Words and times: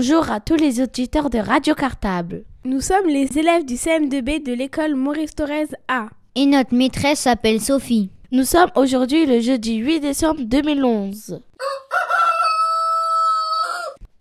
Bonjour 0.00 0.30
à 0.30 0.38
tous 0.38 0.54
les 0.54 0.80
auditeurs 0.80 1.28
de 1.28 1.40
Radio 1.40 1.74
Cartable. 1.74 2.44
Nous 2.64 2.80
sommes 2.80 3.08
les 3.08 3.36
élèves 3.36 3.64
du 3.64 3.74
CM2B 3.74 4.46
de 4.46 4.52
l'école 4.52 4.94
Maurice 4.94 5.34
Thorez 5.34 5.66
A. 5.88 6.06
Et 6.36 6.46
notre 6.46 6.72
maîtresse 6.72 7.18
s'appelle 7.18 7.60
Sophie. 7.60 8.08
Nous 8.30 8.44
sommes 8.44 8.70
aujourd'hui 8.76 9.26
le 9.26 9.40
jeudi 9.40 9.74
8 9.74 9.98
décembre 9.98 10.42
2011. 10.42 11.40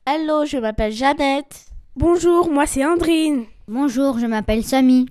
Hello, 0.07 0.45
je 0.45 0.57
m'appelle 0.57 0.93
Jeannette. 0.93 1.67
Bonjour, 1.95 2.49
moi 2.49 2.65
c'est 2.65 2.83
Andrine. 2.83 3.45
Bonjour, 3.67 4.17
je 4.17 4.25
m'appelle 4.25 4.63
Samy. 4.63 5.05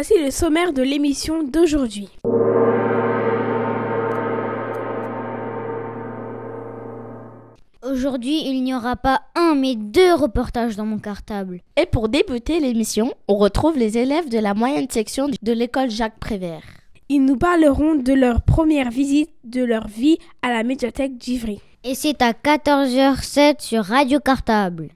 Voici 0.00 0.14
le 0.22 0.30
sommaire 0.30 0.72
de 0.72 0.80
l'émission 0.80 1.42
d'aujourd'hui. 1.42 2.08
Aujourd'hui, 7.82 8.42
il 8.44 8.62
n'y 8.62 8.72
aura 8.76 8.94
pas 8.94 9.22
un 9.34 9.56
mais 9.56 9.74
deux 9.74 10.14
reportages 10.14 10.76
dans 10.76 10.86
mon 10.86 11.00
cartable. 11.00 11.62
Et 11.76 11.84
pour 11.84 12.08
débuter 12.08 12.60
l'émission, 12.60 13.12
on 13.26 13.38
retrouve 13.38 13.76
les 13.76 13.98
élèves 13.98 14.28
de 14.28 14.38
la 14.38 14.54
moyenne 14.54 14.88
section 14.88 15.26
de 15.42 15.52
l'école 15.52 15.90
Jacques 15.90 16.20
Prévert. 16.20 16.62
Ils 17.08 17.24
nous 17.24 17.36
parleront 17.36 17.96
de 17.96 18.12
leur 18.12 18.42
première 18.42 18.90
visite 18.90 19.32
de 19.42 19.64
leur 19.64 19.88
vie 19.88 20.18
à 20.42 20.52
la 20.52 20.62
médiathèque 20.62 21.18
d'Ivry. 21.18 21.60
Et 21.82 21.96
c'est 21.96 22.22
à 22.22 22.30
14h07 22.30 23.60
sur 23.60 23.82
Radio 23.82 24.20
Cartable. 24.20 24.90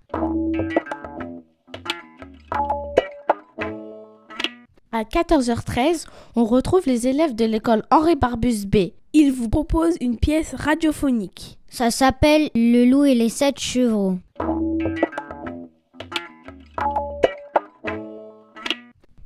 À 4.94 5.04
14h13, 5.04 6.04
on 6.36 6.44
retrouve 6.44 6.82
les 6.84 7.08
élèves 7.08 7.34
de 7.34 7.46
l'école 7.46 7.82
Henri 7.90 8.14
Barbus 8.14 8.66
B. 8.66 8.92
Ils 9.14 9.32
vous 9.32 9.48
proposent 9.48 9.96
une 10.02 10.18
pièce 10.18 10.54
radiophonique. 10.54 11.56
Ça 11.70 11.90
s'appelle 11.90 12.50
Le 12.54 12.84
loup 12.84 13.06
et 13.06 13.14
les 13.14 13.30
sept 13.30 13.58
chevaux. 13.58 14.18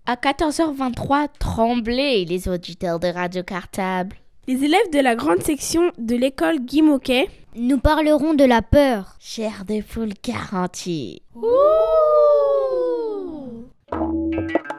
À 0.07 0.15
14h23, 0.15 1.31
tremblez 1.41 2.25
les 2.25 2.49
auditeurs 2.49 3.01
de 3.01 3.09
Radio 3.09 3.43
Cartable. 3.43 4.15
Les 4.47 4.63
élèves 4.63 4.93
de 4.93 5.01
la 5.01 5.17
grande 5.17 5.43
section 5.43 5.91
de 5.99 6.15
l'école 6.15 6.61
Guy 6.61 6.83
Moquet 6.83 7.29
Nous 7.57 7.79
parlerons 7.79 8.35
de 8.35 8.45
la 8.45 8.63
peur. 8.63 9.17
Chair 9.19 9.65
de 9.67 9.83
poule 9.83 10.13
garantie. 10.23 11.23
à 13.91 14.76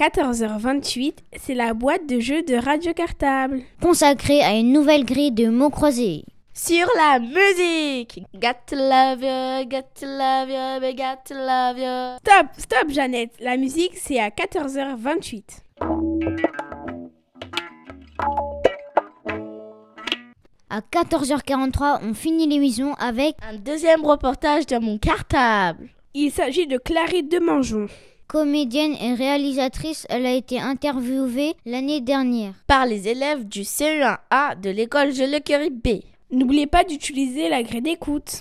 14h28, 0.00 1.12
c'est 1.36 1.52
la 1.52 1.74
boîte 1.74 2.06
de 2.06 2.20
jeux 2.20 2.42
de 2.42 2.54
Radio 2.54 2.94
Cartable. 2.94 3.60
Consacrée 3.82 4.40
à 4.40 4.54
une 4.54 4.72
nouvelle 4.72 5.04
grille 5.04 5.30
de 5.30 5.50
mots 5.50 5.68
croisés. 5.68 6.24
Sur 6.54 6.86
la 6.96 7.18
musique 7.18 8.22
Got 8.34 8.54
to 8.66 8.76
love 8.76 9.20
you, 9.20 9.68
got 9.68 9.84
to 9.94 10.06
love 10.06 10.48
you, 10.48 10.80
we 10.80 10.96
got 10.96 11.18
to 11.26 11.34
love 11.34 11.76
you. 11.76 12.16
Stop, 12.24 12.46
stop 12.56 12.88
Jeannette, 12.88 13.32
la 13.40 13.58
musique 13.58 13.92
c'est 13.94 14.18
à 14.18 14.30
14h28. 14.30 15.42
À 20.70 20.80
14h43, 20.80 21.98
on 22.04 22.14
finit 22.14 22.46
l'émission 22.46 22.94
avec 22.94 23.36
Un 23.46 23.56
deuxième 23.56 24.06
reportage 24.06 24.64
de 24.64 24.78
mon 24.78 24.96
cartable. 24.96 25.90
Il 26.14 26.30
s'agit 26.30 26.66
de 26.66 26.78
Clarisse 26.78 27.28
Demangeon. 27.28 27.86
Comédienne 28.30 28.94
et 29.00 29.14
réalisatrice. 29.14 30.06
Elle 30.08 30.24
a 30.24 30.32
été 30.32 30.60
interviewée 30.60 31.54
l'année 31.66 32.00
dernière. 32.00 32.54
Par 32.68 32.86
les 32.86 33.08
élèves 33.08 33.48
du 33.48 33.62
CE1A 33.62 34.60
de 34.60 34.70
l'école 34.70 35.12
Joliot-Curie 35.12 35.70
B. 35.70 35.88
N'oubliez 36.30 36.68
pas 36.68 36.84
d'utiliser 36.84 37.48
la 37.48 37.64
grille 37.64 37.82
d'écoute. 37.82 38.40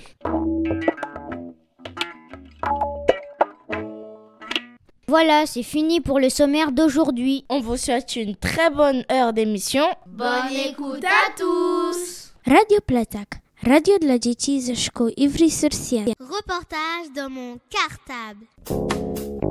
Voilà, 5.08 5.48
c'est 5.48 5.64
fini 5.64 6.02
pour 6.02 6.20
le 6.20 6.30
sommaire 6.30 6.72
d'aujourd'hui. 6.72 7.46
On 7.50 7.60
vous 7.60 7.78
souhaite 7.78 8.16
une 8.16 8.36
très 8.36 8.70
bonne 8.70 9.04
heure 9.12 9.34
d'émission. 9.34 9.86
Bonne 10.06 10.54
écoute 10.68 11.04
à 11.04 11.32
tous 11.36 12.32
Radio 12.46 12.78
Platak, 12.86 13.42
radio 13.64 13.98
dla 13.98 14.20
dzieci 14.20 14.62
ze 14.62 14.76
szkół 14.76 15.10
Ivry-sur-Sienne. 15.18 16.14
Reportage 16.20 17.12
dans 17.16 17.30
mon 17.30 17.58
cartable. 17.70 19.49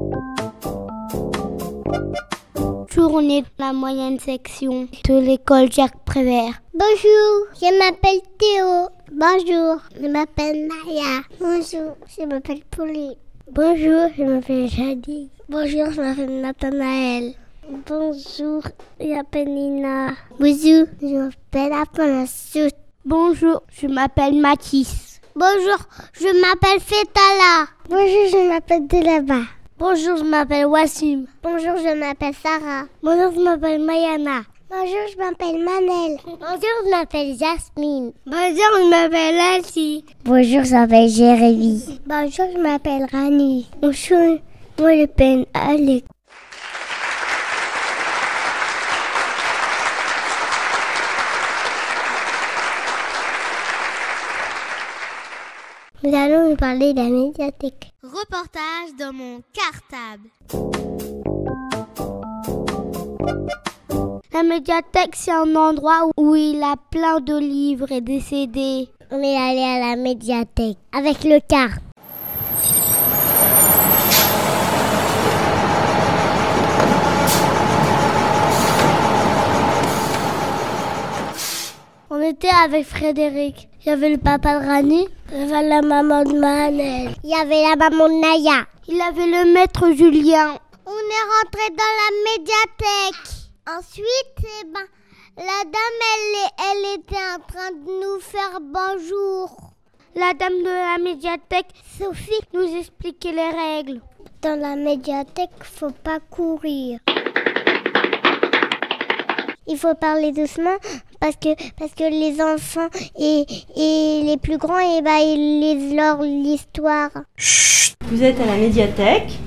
Journée 2.94 3.43
de 3.43 3.47
la 3.59 3.72
moyenne 3.72 4.19
section 4.19 4.88
de 5.09 5.19
l'école 5.19 5.71
Jacques 5.71 6.04
Prévert. 6.04 6.60
Bonjour, 6.75 7.47
je 7.54 7.78
m'appelle 7.78 8.21
Théo. 8.38 8.88
Bonjour, 9.12 9.81
je 10.00 10.09
m'appelle 10.09 10.69
Maya. 10.69 11.22
Bonjour, 11.41 11.97
je 12.09 12.25
m'appelle 12.25 12.62
Pauline. 12.71 13.15
Bonjour, 13.50 14.09
je 14.16 14.22
m'appelle 14.25 14.69
Jadi. 14.69 15.31
Bonjour, 15.49 15.91
je 15.93 16.00
m'appelle 16.00 16.41
Nathanaël. 16.41 17.34
Bonjour, 17.87 18.62
je 19.00 19.15
m'appelle 19.15 19.49
Nina. 19.49 20.10
Bonjour, 20.38 20.87
je 21.00 21.06
m'appelle 21.06 21.72
Apanasut. 21.72 22.72
Bonjour, 23.05 23.62
je 23.70 23.87
m'appelle 23.87 24.41
Mathis. 24.41 25.20
Bonjour, 25.34 25.78
je 26.12 26.41
m'appelle 26.41 26.81
Fetala. 26.81 27.69
Bonjour, 27.88 28.26
je 28.32 28.49
m'appelle 28.49 28.87
Delaba. 28.87 29.43
Bonjour, 29.78 30.16
je 30.16 30.25
m'appelle 30.25 30.66
Wassim. 30.66 31.27
Bonjour, 31.41 31.77
je 31.77 31.97
m'appelle 31.99 32.34
Sarah. 32.34 32.87
Bonjour, 33.00 33.33
je 33.33 33.41
m'appelle 33.41 33.81
Mayana. 33.81 34.43
Bonjour, 34.69 35.06
je 35.12 35.16
m'appelle 35.19 35.65
Manel. 35.65 36.19
Bonjour, 36.27 36.75
je 36.84 36.91
m'appelle 36.91 37.37
Jasmine. 37.39 38.12
Bonjour, 38.27 38.71
je 38.77 38.91
m'appelle 38.91 39.56
Elsie. 39.56 40.05
Bonjour, 40.25 40.65
je 40.65 40.72
m'appelle 40.72 41.09
Jérémy. 41.09 42.00
Bonjour, 42.06 42.47
je 42.53 42.61
m'appelle 42.61 43.06
Rani. 43.12 43.69
Bonjour, 43.81 44.38
moi 44.81 44.94
je 44.97 45.00
m'appelle 45.03 45.47
Alex. 45.55 46.06
Nous 56.04 56.14
allons 56.14 56.50
nous 56.50 56.54
parler 56.54 56.94
de 56.94 57.00
la 57.00 57.08
médiathèque. 57.08 57.90
Reportage 58.05 58.94
dans 59.00 59.12
mon 59.12 59.40
cartable. 59.52 60.28
La 64.32 64.44
médiathèque, 64.44 65.17
c'est 65.17 65.32
un 65.32 65.56
endroit 65.56 66.08
où 66.17 66.37
il 66.37 66.62
a 66.62 66.76
plein 66.93 67.19
de 67.19 67.37
livres 67.37 67.90
et 67.90 68.00
de 68.00 68.20
CD. 68.20 68.88
On 69.11 69.20
est 69.20 69.37
allé 69.37 69.61
à 69.61 69.90
la 69.90 69.96
médiathèque 69.96 70.78
avec 70.93 71.25
le 71.25 71.40
car. 71.40 71.70
On 82.08 82.20
était 82.23 82.49
avec 82.64 82.87
Frédéric. 82.87 83.69
Il 83.84 83.88
y 83.88 83.90
avait 83.90 84.11
le 84.11 84.19
papa 84.19 84.61
de 84.61 84.67
Rani. 84.67 85.08
Il 85.30 85.38
y 85.40 85.42
avait 85.42 85.69
la 85.69 85.82
maman 85.82 86.25
de 86.25 86.38
Manel. 86.38 87.14
Il 87.22 87.30
y 87.30 87.34
avait 87.34 87.62
la 87.62 87.76
maman 87.76 88.08
de 88.08 88.14
Naya. 88.14 88.64
Il 88.86 88.96
y 88.96 89.02
avait 89.02 89.26
le 89.26 89.52
maître 89.52 89.90
Julien. 89.92 90.56
On 90.86 90.90
est 90.90 91.28
rentré 91.42 91.69
dans 91.70 91.94
la 92.00 92.32
médiathèque. 92.32 93.34
Ensuite, 93.69 94.38
eh 94.38 94.64
ben, 94.64 94.86
la 95.36 95.64
dame, 95.64 96.00
elle, 96.14 96.50
elle 96.70 96.98
était 96.98 97.14
en 97.14 97.40
train 97.46 97.70
de 97.72 97.90
nous 98.00 98.20
faire 98.20 98.58
bonjour. 98.62 99.75
La 100.14 100.32
dame 100.32 100.62
de 100.62 100.70
la 100.70 100.96
médiathèque, 100.96 101.75
Sophie, 101.98 102.40
nous 102.54 102.78
expliquait 102.78 103.32
les 103.32 103.50
règles. 103.50 104.00
Dans 104.40 104.58
la 104.58 104.76
médiathèque, 104.76 105.50
faut 105.62 105.90
pas 105.90 106.20
courir. 106.20 107.00
Il 109.69 109.76
faut 109.76 109.94
parler 109.94 110.32
doucement 110.32 110.76
parce 111.20 111.37
que, 111.37 112.11
les 112.11 112.41
enfants 112.41 112.88
et, 113.19 113.44
les 114.25 114.37
plus 114.41 114.56
grands, 114.56 114.79
et 114.79 115.03
bah, 115.03 115.20
ils 115.20 115.61
lisent 115.61 115.94
leur 115.94 116.23
l'histoire. 116.23 117.11
Vous 118.11 118.23
êtes 118.23 118.41
à 118.41 118.47
la 118.47 118.56
médiathèque. 118.56 119.38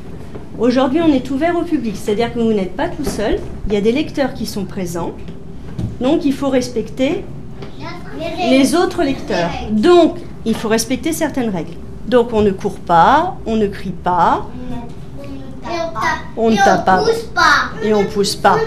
Aujourd'hui, 0.60 1.02
on 1.02 1.12
est 1.12 1.30
ouvert 1.32 1.58
au 1.58 1.64
public, 1.64 1.96
c'est-à-dire 1.96 2.34
que 2.34 2.40
vous 2.40 2.54
n'êtes 2.54 2.76
pas 2.76 2.90
tout 2.90 3.06
seul. 3.06 3.40
Il 3.68 3.74
y 3.74 3.78
a 3.78 3.82
des 3.82 3.92
lecteurs 3.92 4.34
qui 4.34 4.46
sont 4.46 4.66
présents. 4.66 5.14
Donc, 6.00 6.26
il 6.26 6.34
faut 6.34 6.50
respecter 6.50 7.24
les 8.50 8.76
autres 8.76 9.04
lecteurs. 9.04 9.50
Donc, 9.72 10.18
il 10.46 10.56
faut 10.56 10.68
respecter 10.68 11.14
certaines 11.14 11.50
règles. 11.50 11.74
Donc, 12.08 12.34
on 12.34 12.42
ne 12.42 12.52
court 12.52 12.80
pas, 12.80 13.38
on 13.46 13.56
ne 13.56 13.68
crie 13.68 13.92
pas, 13.92 14.46
on 16.38 16.50
ne 16.50 16.56
tape 16.56 16.86
pas 16.86 17.04
et 17.84 17.94
on 17.94 18.06
pousse 18.06 18.36
pas. 18.36 18.58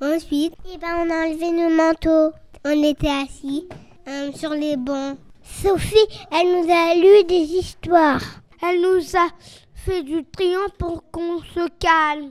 Ensuite, 0.00 0.54
eh 0.72 0.78
ben, 0.78 0.88
on 0.98 1.10
a 1.10 1.26
enlevé 1.26 1.50
nos 1.50 1.74
manteaux. 1.74 2.32
On 2.64 2.82
était 2.82 3.08
assis 3.08 3.68
euh, 4.08 4.30
sur 4.34 4.50
les 4.50 4.76
bancs. 4.76 5.16
Sophie, 5.42 5.96
elle 6.30 6.48
nous 6.48 6.72
a 6.72 6.94
lu 6.94 7.24
des 7.24 7.54
histoires. 7.54 8.22
Elle 8.62 8.80
nous 8.80 9.16
a 9.16 9.28
fait 9.74 10.02
du 10.02 10.24
triomphe 10.24 10.76
pour 10.78 11.02
qu'on 11.10 11.40
se 11.40 11.68
calme. 11.78 12.30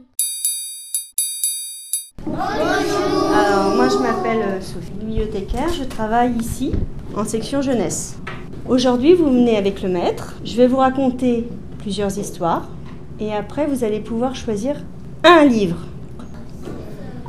Alors, 2.25 3.75
moi, 3.75 3.89
je 3.89 3.97
m'appelle 3.97 4.41
euh, 4.41 4.61
Sophie, 4.61 4.91
bibliothécaire. 4.91 5.69
Je 5.73 5.83
travaille 5.83 6.33
ici, 6.37 6.71
en 7.15 7.25
section 7.25 7.61
jeunesse. 7.61 8.17
Aujourd'hui, 8.67 9.13
vous 9.13 9.25
venez 9.25 9.57
avec 9.57 9.81
le 9.81 9.89
maître. 9.89 10.35
Je 10.45 10.55
vais 10.55 10.67
vous 10.67 10.77
raconter 10.77 11.47
plusieurs 11.79 12.17
histoires. 12.17 12.69
Et 13.21 13.31
après, 13.33 13.67
vous 13.67 13.83
allez 13.83 13.99
pouvoir 13.99 14.35
choisir 14.35 14.75
un 15.23 15.45
livre. 15.45 15.77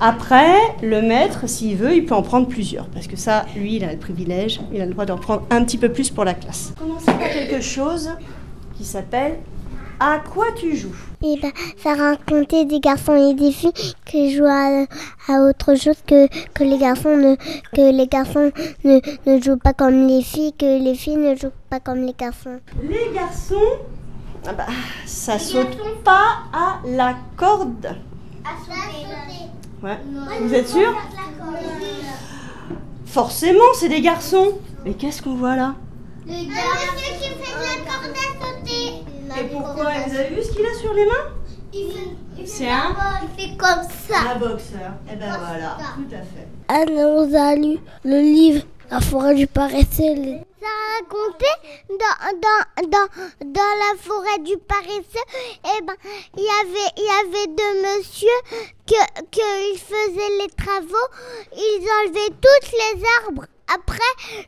Après, 0.01 0.55
le 0.83 1.03
maître, 1.03 1.47
s'il 1.47 1.77
veut, 1.77 1.95
il 1.95 2.07
peut 2.07 2.15
en 2.15 2.23
prendre 2.23 2.49
plusieurs. 2.49 2.87
Parce 2.87 3.07
que 3.07 3.17
ça, 3.17 3.45
lui, 3.55 3.77
il 3.77 3.85
a 3.85 3.93
le 3.93 3.99
privilège, 3.99 4.61
il 4.73 4.81
a 4.81 4.87
le 4.87 4.93
droit 4.93 5.05
d'en 5.05 5.19
prendre 5.19 5.43
un 5.51 5.63
petit 5.63 5.77
peu 5.77 5.91
plus 5.91 6.09
pour 6.11 6.25
la 6.25 6.33
classe. 6.33 6.73
Commencez 6.79 7.05
par 7.05 7.19
quelque 7.19 7.61
chose 7.61 8.09
qui 8.77 8.85
s'appelle 8.85 9.35
À 10.01 10.19
quoi 10.19 10.47
tu 10.57 10.75
joues? 10.75 10.97
Et 11.23 11.39
ben, 11.41 11.53
ça 11.77 11.95
racontait 11.95 12.65
des 12.65 12.81
garçons 12.81 13.15
et 13.15 13.35
des 13.35 13.53
filles 13.53 13.71
qui 14.07 14.35
jouent 14.35 14.47
à, 14.47 14.87
à 15.29 15.43
autre 15.43 15.77
chose 15.77 15.99
que, 16.07 16.27
que 16.55 16.65
les 16.65 16.79
garçons 16.79 17.17
ne 17.17 17.37
que 17.77 17.97
les 17.97 18.09
garçons 18.09 18.51
ne, 18.83 18.99
ne 19.31 19.41
jouent 19.41 19.59
pas 19.59 19.75
comme 19.75 20.09
les 20.09 20.23
filles, 20.23 20.55
que 20.59 20.83
les 20.83 20.95
filles 20.95 21.19
ne 21.19 21.37
jouent 21.37 21.53
pas 21.71 21.79
comme 21.79 22.01
les 22.07 22.15
garçons. 22.19 22.59
Les 22.83 23.15
garçons, 23.15 23.55
ah 24.47 24.53
bah, 24.53 24.67
ça 25.07 25.39
saute 25.39 25.77
pas 26.03 26.45
à 26.53 26.81
la 26.85 27.15
corde. 27.37 27.97
Ouais. 29.83 29.99
Vous 30.41 30.55
êtes 30.55 30.69
sûr 30.69 30.95
Forcément, 33.07 33.61
c'est 33.75 33.89
des 33.89 34.01
garçons. 34.01 34.59
Mais 34.85 34.95
qu'est-ce 34.95 35.23
qu'on 35.23 35.35
voit 35.35 35.57
là? 35.57 35.75
Le 36.27 36.33
monsieur 36.33 36.49
qui 37.21 37.29
fait 37.29 37.53
de 37.53 37.61
la 37.61 37.91
corde 37.91 38.15
à 38.17 38.61
sauter. 38.61 39.05
Et 39.41 39.45
pourquoi? 39.53 39.91
Vous 40.07 40.15
avez 40.17 40.35
vu 40.35 40.43
ce 40.43 40.51
qu'il 40.53 40.67
a 40.67 40.75
sur 40.81 40.95
les 40.95 41.07
mains? 41.07 41.29
C'est 42.45 42.69
un 42.69 42.95
Il 43.23 43.29
fait 43.41 43.57
comme 43.57 43.83
ça. 44.09 44.33
Un 44.35 44.39
boxeur. 44.39 44.93
Et 45.11 45.17
ben 45.17 45.37
voilà, 45.39 45.77
tout 45.95 46.15
à 46.15 46.19
fait. 46.19 46.49
Elle 46.69 46.95
nous 46.95 47.37
a 47.37 47.55
lu 47.55 47.79
le 48.05 48.21
livre 48.21 48.65
La 48.91 49.01
forêt 49.01 49.35
du 49.35 49.47
paresseux. 49.47 50.41
Ça 50.63 50.69
racontait 50.97 51.81
dans, 51.89 52.39
dans, 52.39 52.89
dans, 52.89 53.53
dans 53.53 53.75
la 53.81 53.99
forêt 53.99 54.39
du 54.45 54.57
paresseux, 54.59 55.27
eh 55.65 55.83
ben, 55.83 55.97
il 56.37 56.45
y 56.45 56.49
avait, 56.61 56.93
il 56.99 57.03
y 57.03 57.09
avait 57.09 57.49
deux 57.49 57.83
monsieur 57.83 58.29
que, 58.87 59.23
que 59.33 59.73
ils 59.73 59.79
faisaient 59.79 60.39
les 60.39 60.51
travaux, 60.51 61.09
ils 61.57 61.89
enlevaient 61.99 62.37
tous 62.41 62.71
les 62.71 63.03
arbres. 63.25 63.47
Après, 63.75 63.99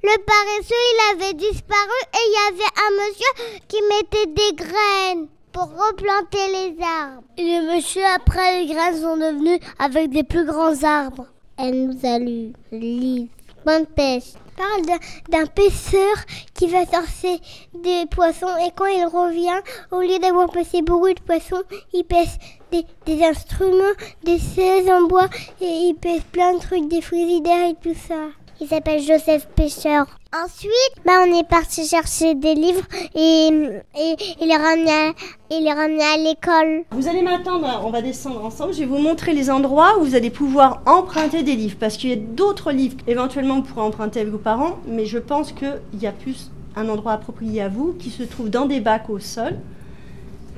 le 0.05 0.17
paresseux, 0.23 0.85
il 0.93 1.17
avait 1.17 1.35
disparu 1.35 1.99
et 2.13 2.25
il 2.27 2.33
y 2.33 2.47
avait 2.53 2.75
un 2.77 2.93
monsieur 3.05 3.59
qui 3.67 3.83
mettait 3.83 4.27
des 4.27 4.55
graines 4.55 5.27
pour 5.51 5.65
replanter 5.65 6.47
les 6.47 6.77
arbres. 6.81 7.25
Et 7.39 7.59
le 7.59 7.75
monsieur, 7.75 8.05
après, 8.15 8.61
les 8.61 8.73
graines 8.73 9.01
sont 9.01 9.17
devenues 9.17 9.59
avec 9.81 10.11
des 10.11 10.23
plus 10.23 10.45
grands 10.45 10.81
arbres. 10.85 11.27
Elle 11.59 11.87
nous 11.87 12.07
a 12.07 12.21
lu 12.21 12.53
livre 12.71 13.34
Bonne 13.65 13.87
pêche. 13.87 14.33
Parle 14.57 14.99
d'un- 15.29 15.47
pêcheur 15.47 16.15
qui 16.55 16.69
va 16.69 16.85
chercher 16.87 17.41
des 17.75 18.07
poissons 18.09 18.47
et 18.65 18.71
quand 18.77 18.87
il 18.87 19.05
revient, 19.05 19.61
au 19.91 20.01
lieu 20.01 20.19
d'avoir 20.21 20.49
pêché 20.51 20.81
beaucoup 20.83 21.13
de 21.13 21.21
poissons, 21.21 21.63
il 21.93 22.05
pêche 22.05 22.37
des, 22.71 22.85
des 23.05 23.25
instruments, 23.25 23.97
des 24.23 24.39
chaises 24.39 24.89
en 24.89 25.09
bois 25.09 25.29
et 25.61 25.65
il 25.89 25.95
pêche 25.95 26.23
plein 26.31 26.55
de 26.55 26.61
trucs, 26.61 26.87
des 26.89 27.01
frigidaires 27.01 27.71
et 27.71 27.75
tout 27.83 27.97
ça. 28.07 28.29
Il 28.61 28.69
s'appelle 28.69 29.03
Joseph 29.03 29.49
Pêcheur. 29.57 30.07
Ensuite, 30.43 30.73
bah, 31.07 31.13
on 31.25 31.33
est 31.33 31.49
parti 31.49 31.87
chercher 31.87 32.35
des 32.35 32.57
livres 32.57 32.83
et, 33.15 33.51
et 33.97 34.17
il 34.41 34.49
les 34.49 34.57
ramené 34.57 36.03
à 36.03 36.17
l'école. 36.17 36.83
Vous 36.91 37.07
allez 37.07 37.23
m'attendre, 37.23 37.83
on 37.85 37.91
va 37.91 38.03
descendre 38.03 38.45
ensemble. 38.45 38.73
Je 38.73 38.81
vais 38.81 38.87
vous 38.87 38.99
montrer 38.99 39.33
les 39.33 39.49
endroits 39.49 39.97
où 40.01 40.05
vous 40.05 40.17
allez 40.17 40.31
pouvoir 40.31 40.83
emprunter 40.87 41.45
des 41.45 41.55
livres. 41.55 41.77
Parce 41.79 41.97
qu'il 41.97 42.11
y 42.11 42.15
a 42.15 42.17
d'autres 42.17 42.73
livres 42.73 42.97
éventuellement 43.07 43.57
vous 43.57 43.63
pourrez 43.63 43.87
emprunter 43.87 44.21
avec 44.21 44.33
vos 44.33 44.39
parents. 44.39 44.79
Mais 44.89 45.07
je 45.07 45.19
pense 45.19 45.53
qu'il 45.53 45.79
y 46.01 46.07
a 46.09 46.13
plus 46.13 46.51
un 46.75 46.89
endroit 46.89 47.13
approprié 47.13 47.63
à 47.63 47.69
vous 47.69 47.93
qui 47.93 48.11
se 48.11 48.25
trouve 48.25 48.51
dans 48.51 48.67
des 48.67 48.81
bacs 48.81 49.11
au 49.11 49.21
sol. 49.21 49.61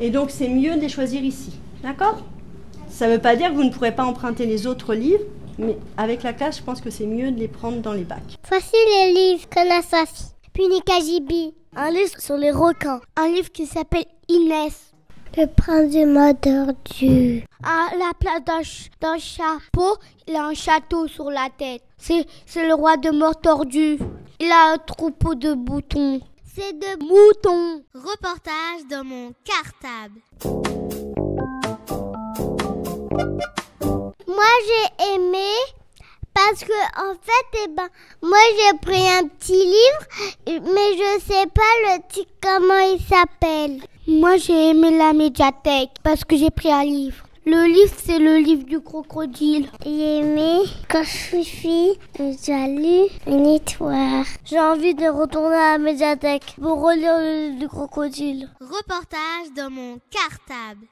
Et 0.01 0.09
donc 0.09 0.31
c'est 0.31 0.49
mieux 0.49 0.77
de 0.77 0.81
les 0.81 0.89
choisir 0.89 1.23
ici. 1.23 1.53
D'accord? 1.83 2.23
Ça 2.89 3.09
ne 3.09 3.13
veut 3.13 3.21
pas 3.21 3.37
dire 3.37 3.51
que 3.51 3.57
vous 3.57 3.65
ne 3.65 3.71
pourrez 3.71 3.93
pas 3.93 4.05
emprunter 4.05 4.47
les 4.47 4.67
autres 4.67 4.95
livres. 4.95 5.25
Mais 5.59 5.77
avec 5.97 6.23
la 6.23 6.33
classe, 6.33 6.59
je 6.59 6.63
pense 6.63 6.81
que 6.81 6.91
c'est 6.91 7.07
mieux 7.07 7.31
de 7.31 7.39
les 7.39 7.49
prendre 7.49 7.81
dans 7.81 7.93
les 7.93 8.05
bacs. 8.05 8.39
Voici 8.49 8.75
les 8.99 9.13
livres 9.13 9.49
qu'on 9.49 9.71
a 9.71 9.83
Sophie. 9.83 10.33
Puis 10.53 10.69
Nikajibi. 10.69 11.55
Un 11.75 11.91
livre 11.91 12.19
sur 12.19 12.37
les 12.37 12.51
requins. 12.51 13.01
Un 13.17 13.29
livre 13.29 13.51
qui 13.53 13.67
s'appelle 13.67 14.05
Inès. 14.29 14.93
Le 15.37 15.47
prince 15.47 15.91
du 15.91 16.07
mode 16.07 16.41
tordu. 16.41 17.45
À 17.63 17.95
la 17.97 18.13
place 18.19 18.43
d'un 18.47 18.63
ch- 18.63 18.91
d'un 19.01 19.19
chapeau, 19.19 19.97
il 20.27 20.35
a 20.35 20.47
un 20.47 20.55
château 20.55 21.07
sur 21.09 21.31
la 21.31 21.49
tête. 21.59 21.83
C'est 21.99 22.27
c'est 22.47 22.67
le 22.67 22.73
roi 22.75 22.97
de 22.97 23.11
mort 23.11 23.39
tordu. 23.39 23.99
Il 24.41 24.51
a 24.51 24.73
un 24.73 24.79
troupeau 24.79 25.35
de 25.35 25.53
boutons. 25.53 26.21
C'est 26.55 26.73
de 26.73 27.05
moutons. 27.05 27.83
Reportage 27.95 28.87
dans 28.91 29.05
mon 29.05 29.33
cartable. 29.45 30.21
Moi 34.37 34.53
j'ai 34.67 35.15
aimé 35.15 35.53
parce 36.35 36.63
que 36.63 36.79
en 37.01 37.15
fait 37.15 37.59
eh 37.65 37.69
ben 37.69 37.89
moi 38.23 38.39
j'ai 38.57 38.79
pris 38.79 39.09
un 39.09 39.27
petit 39.27 39.65
livre 39.65 40.07
mais 40.47 40.93
je 40.97 41.21
sais 41.27 41.47
pas 41.47 41.75
le 41.85 42.03
titre 42.13 42.33
comment 42.43 42.79
il 42.79 43.01
s'appelle. 43.01 43.81
Moi, 44.09 44.37
j'ai 44.37 44.71
aimé 44.71 44.97
la 44.97 45.13
médiathèque 45.13 45.91
parce 46.05 46.25
que 46.25 46.37
j'ai 46.37 46.51
pris 46.51 46.71
un 46.71 46.85
livre. 46.85 47.25
Le 47.45 47.67
livre, 47.67 47.93
c'est 47.97 48.21
le 48.21 48.37
livre 48.37 48.65
du 48.65 48.81
crocodile. 48.81 49.69
J'ai 49.85 50.19
aimé 50.19 50.61
quand 50.89 51.03
je 51.03 51.17
suis 51.17 51.45
fille 51.45 51.99
j'ai 52.17 52.67
lu 52.69 53.09
une 53.27 53.47
histoire. 53.47 54.25
J'ai 54.45 54.61
envie 54.61 54.95
de 54.95 55.09
retourner 55.09 55.57
à 55.57 55.73
la 55.73 55.79
médiathèque 55.79 56.55
pour 56.61 56.83
relire 56.83 57.19
le 57.19 57.49
livre 57.49 57.59
du 57.59 57.69
crocodile. 57.69 58.49
Reportage 58.61 59.53
dans 59.57 59.71
mon 59.71 59.99
cartable. 60.11 60.87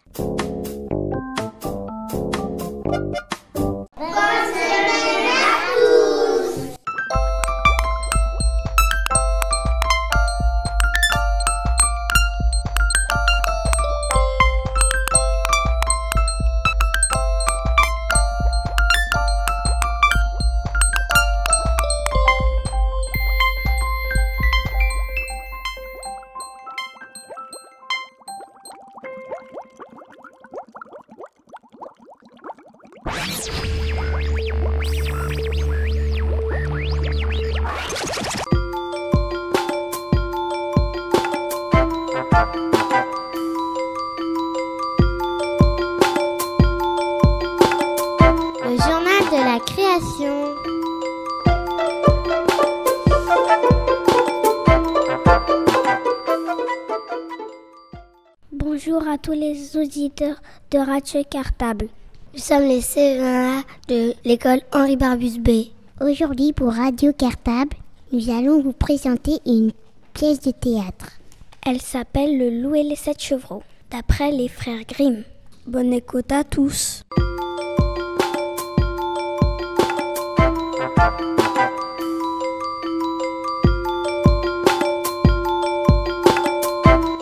De 59.86 60.78
Radio 60.78 61.22
Cartable. 61.28 61.88
Nous 62.32 62.40
sommes 62.40 62.62
les 62.62 62.80
CE1A 62.80 63.62
de 63.88 64.14
l'école 64.24 64.62
Henri 64.72 64.96
Barbus 64.96 65.38
B. 65.38 65.66
Aujourd'hui, 66.00 66.54
pour 66.54 66.72
Radio 66.72 67.12
Cartable, 67.12 67.76
nous 68.10 68.30
allons 68.30 68.62
vous 68.62 68.72
présenter 68.72 69.40
une 69.44 69.72
pièce 70.14 70.40
de 70.40 70.52
théâtre. 70.52 71.18
Elle 71.66 71.82
s'appelle 71.82 72.38
Le 72.38 72.62
loup 72.62 72.74
et 72.74 72.82
les 72.82 72.96
sept 72.96 73.20
chevreaux, 73.20 73.62
d'après 73.90 74.30
les 74.30 74.48
frères 74.48 74.84
Grimm. 74.88 75.22
Bonne 75.66 75.92
écoute 75.92 76.32
à 76.32 76.44
tous. 76.44 77.02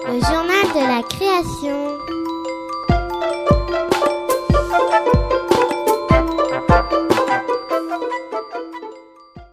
Le 0.06 0.20
journal 0.20 0.66
de 0.74 0.86
la 0.86 1.02
création. 1.08 2.01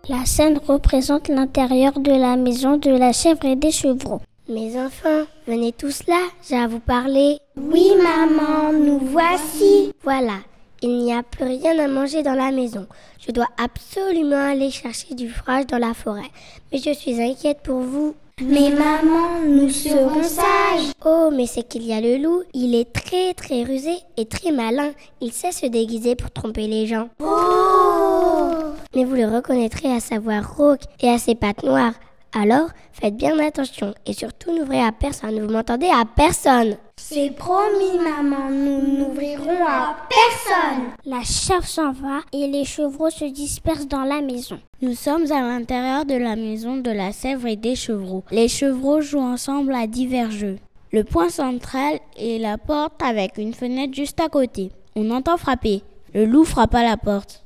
La 0.09 0.25
scène 0.25 0.59
représente 0.67 1.27
l'intérieur 1.27 1.99
de 1.99 2.09
la 2.09 2.35
maison 2.35 2.77
de 2.77 2.89
la 2.89 3.13
chèvre 3.13 3.45
et 3.45 3.55
des 3.55 3.69
chevreaux. 3.69 4.21
Mes 4.49 4.75
enfants, 4.75 5.27
venez 5.45 5.71
tous 5.71 6.07
là, 6.07 6.19
j'ai 6.49 6.57
à 6.57 6.67
vous 6.67 6.79
parler. 6.79 7.37
Oui, 7.55 7.91
maman, 7.95 8.73
nous 8.73 8.97
voici. 8.97 9.93
Voilà, 10.03 10.39
il 10.81 10.97
n'y 10.97 11.13
a 11.13 11.21
plus 11.21 11.43
rien 11.43 11.77
à 11.77 11.87
manger 11.87 12.23
dans 12.23 12.33
la 12.33 12.49
maison. 12.49 12.87
Je 13.19 13.31
dois 13.31 13.49
absolument 13.63 14.49
aller 14.49 14.71
chercher 14.71 15.13
du 15.13 15.29
fromage 15.29 15.67
dans 15.67 15.77
la 15.77 15.93
forêt. 15.93 16.31
Mais 16.71 16.79
je 16.79 16.91
suis 16.91 17.21
inquiète 17.21 17.59
pour 17.61 17.81
vous. 17.81 18.15
Mais 18.41 18.69
maman, 18.69 19.41
nous 19.45 19.69
serons 19.69 20.23
sages. 20.23 20.93
Oh, 21.05 21.29
mais 21.35 21.45
c'est 21.45 21.67
qu'il 21.67 21.83
y 21.83 21.93
a 21.93 21.99
le 21.99 22.17
loup. 22.17 22.43
Il 22.53 22.73
est 22.73 22.91
très 22.93 23.33
très 23.33 23.63
rusé 23.63 23.97
et 24.15 24.25
très 24.25 24.51
malin. 24.51 24.91
Il 25.19 25.33
sait 25.33 25.51
se 25.51 25.65
déguiser 25.65 26.15
pour 26.15 26.31
tromper 26.31 26.67
les 26.67 26.87
gens. 26.87 27.09
Oh 27.21 28.47
Mais 28.95 29.03
vous 29.03 29.15
le 29.15 29.27
reconnaîtrez 29.27 29.91
à 29.93 29.99
sa 29.99 30.19
voix 30.19 30.39
rauque 30.39 30.83
et 31.01 31.09
à 31.09 31.17
ses 31.17 31.35
pattes 31.35 31.63
noires. 31.63 31.93
Alors, 32.33 32.69
faites 32.93 33.17
bien 33.17 33.37
attention 33.39 33.93
et 34.05 34.13
surtout 34.13 34.51
n'ouvrez 34.55 34.81
à 34.81 34.91
personne. 34.91 35.39
Vous 35.39 35.51
m'entendez 35.51 35.89
à 35.89 36.05
personne. 36.05 36.77
C'est 37.01 37.31
promis, 37.31 37.97
maman, 37.97 38.51
nous 38.51 38.81
n'ouvrirons 38.81 39.65
à 39.65 39.95
personne. 40.09 40.89
La 41.05 41.23
chèvre 41.23 41.65
s'en 41.65 41.91
va 41.91 42.19
et 42.33 42.45
les 42.45 42.65
chevreaux 42.65 43.09
se 43.09 43.25
dispersent 43.25 43.87
dans 43.87 44.03
la 44.03 44.21
maison. 44.21 44.59
Nous 44.81 44.93
sommes 44.93 45.31
à 45.31 45.41
l'intérieur 45.41 46.05
de 46.05 46.13
la 46.13 46.35
maison 46.35 46.77
de 46.77 46.91
la 46.91 47.11
sèvre 47.11 47.47
et 47.47 47.55
des 47.55 47.75
chevreaux. 47.75 48.23
Les 48.29 48.47
chevreaux 48.47 49.01
jouent 49.01 49.21
ensemble 49.21 49.73
à 49.73 49.87
divers 49.87 50.29
jeux. 50.29 50.59
Le 50.91 51.03
point 51.03 51.29
central 51.29 51.99
est 52.17 52.37
la 52.37 52.57
porte 52.59 53.01
avec 53.01 53.37
une 53.37 53.53
fenêtre 53.53 53.95
juste 53.95 54.19
à 54.19 54.29
côté. 54.29 54.71
On 54.95 55.09
entend 55.09 55.37
frapper. 55.37 55.81
Le 56.13 56.25
loup 56.25 56.43
frappe 56.43 56.75
à 56.75 56.83
la 56.83 56.97
porte. 56.97 57.43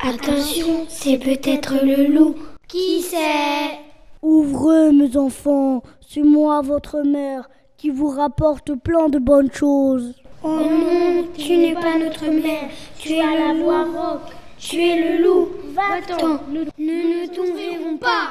Attention, 0.00 0.86
c'est 0.88 1.18
peut-être 1.18 1.84
le 1.84 2.06
loup. 2.06 2.36
Qui 2.68 3.02
c'est 3.02 3.78
Ouvrez, 4.22 4.92
mes 4.92 5.16
enfants, 5.16 5.82
c'est 6.08 6.22
moi, 6.22 6.62
votre 6.62 7.02
mère, 7.02 7.48
qui 7.86 7.92
vous 7.92 8.08
rapporte 8.08 8.74
plein 8.74 9.08
de 9.08 9.20
bonnes 9.20 9.52
choses. 9.52 10.12
Oh 10.42 10.48
non, 10.48 11.24
tu 11.38 11.56
n'es 11.56 11.72
pas 11.72 11.96
notre 11.96 12.24
mère, 12.24 12.68
tu 12.98 13.12
es 13.12 13.20
la 13.20 13.54
voix 13.54 13.84
rauque, 13.84 14.32
tu 14.58 14.82
es 14.82 14.96
le 15.18 15.22
loup. 15.22 15.50
Va-t'en, 15.72 16.40
nous, 16.50 16.64
nous 16.78 16.84
ne 16.84 17.26
t'ouvrirons 17.28 17.96
pas. 17.96 18.30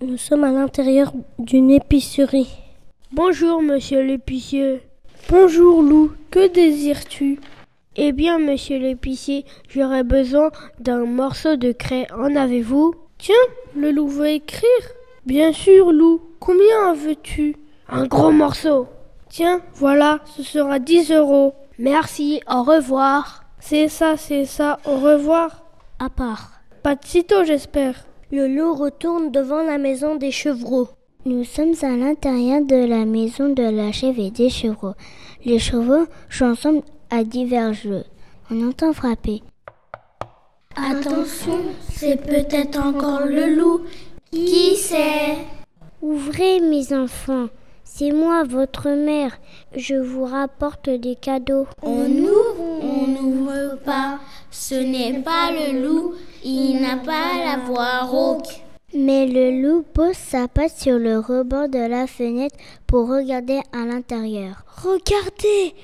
Nous 0.00 0.16
sommes 0.16 0.42
à 0.42 0.50
l'intérieur 0.50 1.12
d'une 1.38 1.70
épicerie. 1.70 2.52
Bonjour, 3.12 3.62
monsieur 3.62 4.00
l'épicier. 4.02 4.80
Bonjour, 5.30 5.82
loup. 5.82 6.10
Que 6.32 6.48
désires-tu? 6.48 7.38
Eh 7.94 8.10
bien, 8.10 8.40
monsieur 8.40 8.78
l'épicier, 8.78 9.44
j'aurais 9.68 10.02
besoin 10.02 10.50
d'un 10.80 11.04
morceau 11.04 11.54
de 11.54 11.70
craie. 11.70 12.08
En 12.12 12.34
avez-vous? 12.34 12.92
Tiens, 13.18 13.34
le 13.76 13.92
loup 13.92 14.08
veut 14.08 14.30
écrire. 14.30 14.84
Bien 15.26 15.52
sûr, 15.52 15.92
loup. 15.92 16.22
Combien 16.40 16.88
en 16.88 16.94
veux-tu? 16.94 17.54
Un 17.88 18.06
gros 18.06 18.32
morceau. 18.32 18.88
Tiens, 19.36 19.60
voilà, 19.74 20.20
ce 20.34 20.42
sera 20.42 20.78
10 20.78 21.12
euros. 21.12 21.52
Merci, 21.78 22.40
au 22.50 22.62
revoir. 22.62 23.44
C'est 23.60 23.86
ça, 23.86 24.16
c'est 24.16 24.46
ça, 24.46 24.78
au 24.86 24.96
revoir. 24.96 25.62
À 25.98 26.08
part. 26.08 26.52
Pas 26.82 26.94
de 26.94 27.04
sitôt, 27.04 27.44
j'espère. 27.44 28.06
Le 28.32 28.48
loup 28.48 28.72
retourne 28.72 29.30
devant 29.30 29.62
la 29.62 29.76
maison 29.76 30.16
des 30.16 30.30
chevreaux. 30.30 30.88
Nous 31.26 31.44
sommes 31.44 31.74
à 31.82 31.94
l'intérieur 31.98 32.62
de 32.62 32.76
la 32.76 33.04
maison 33.04 33.50
de 33.50 33.62
la 33.62 33.92
chèvre 33.92 34.20
et 34.20 34.30
des 34.30 34.48
chevreaux. 34.48 34.94
Les 35.44 35.58
chevaux 35.58 36.06
jouent 36.30 36.52
ensemble 36.52 36.80
à 37.10 37.22
divers 37.22 37.74
jeux. 37.74 38.04
On 38.50 38.66
entend 38.66 38.94
frapper. 38.94 39.42
Attention, 40.76 41.60
c'est 41.90 42.24
peut-être 42.24 42.80
encore 42.80 43.26
le 43.26 43.54
loup. 43.54 43.82
Qui 44.30 44.76
c'est? 44.76 45.36
Ouvrez, 46.00 46.60
mes 46.60 46.90
enfants. 46.94 47.48
C'est 47.98 48.12
moi, 48.12 48.44
votre 48.44 48.90
mère. 48.90 49.38
Je 49.74 49.94
vous 49.94 50.26
rapporte 50.26 50.90
des 50.90 51.16
cadeaux. 51.16 51.66
On 51.80 52.04
ouvre, 52.04 52.82
on 52.82 53.06
n'ouvre 53.06 53.78
pas. 53.86 54.18
Ce 54.50 54.74
n'est 54.74 55.22
pas 55.22 55.50
le 55.50 55.80
loup, 55.82 56.12
il 56.44 56.82
n'a 56.82 56.98
pas 56.98 57.38
la 57.42 57.56
voix 57.64 58.02
rauque. 58.02 58.60
Mais 58.94 59.26
le 59.26 59.62
loup 59.62 59.82
pose 59.94 60.14
sa 60.14 60.46
patte 60.46 60.76
sur 60.76 60.98
le 60.98 61.20
rebord 61.20 61.70
de 61.70 61.78
la 61.78 62.06
fenêtre 62.06 62.58
pour 62.86 63.08
regarder 63.08 63.60
à 63.72 63.86
l'intérieur. 63.86 64.66
Regardez 64.84 65.74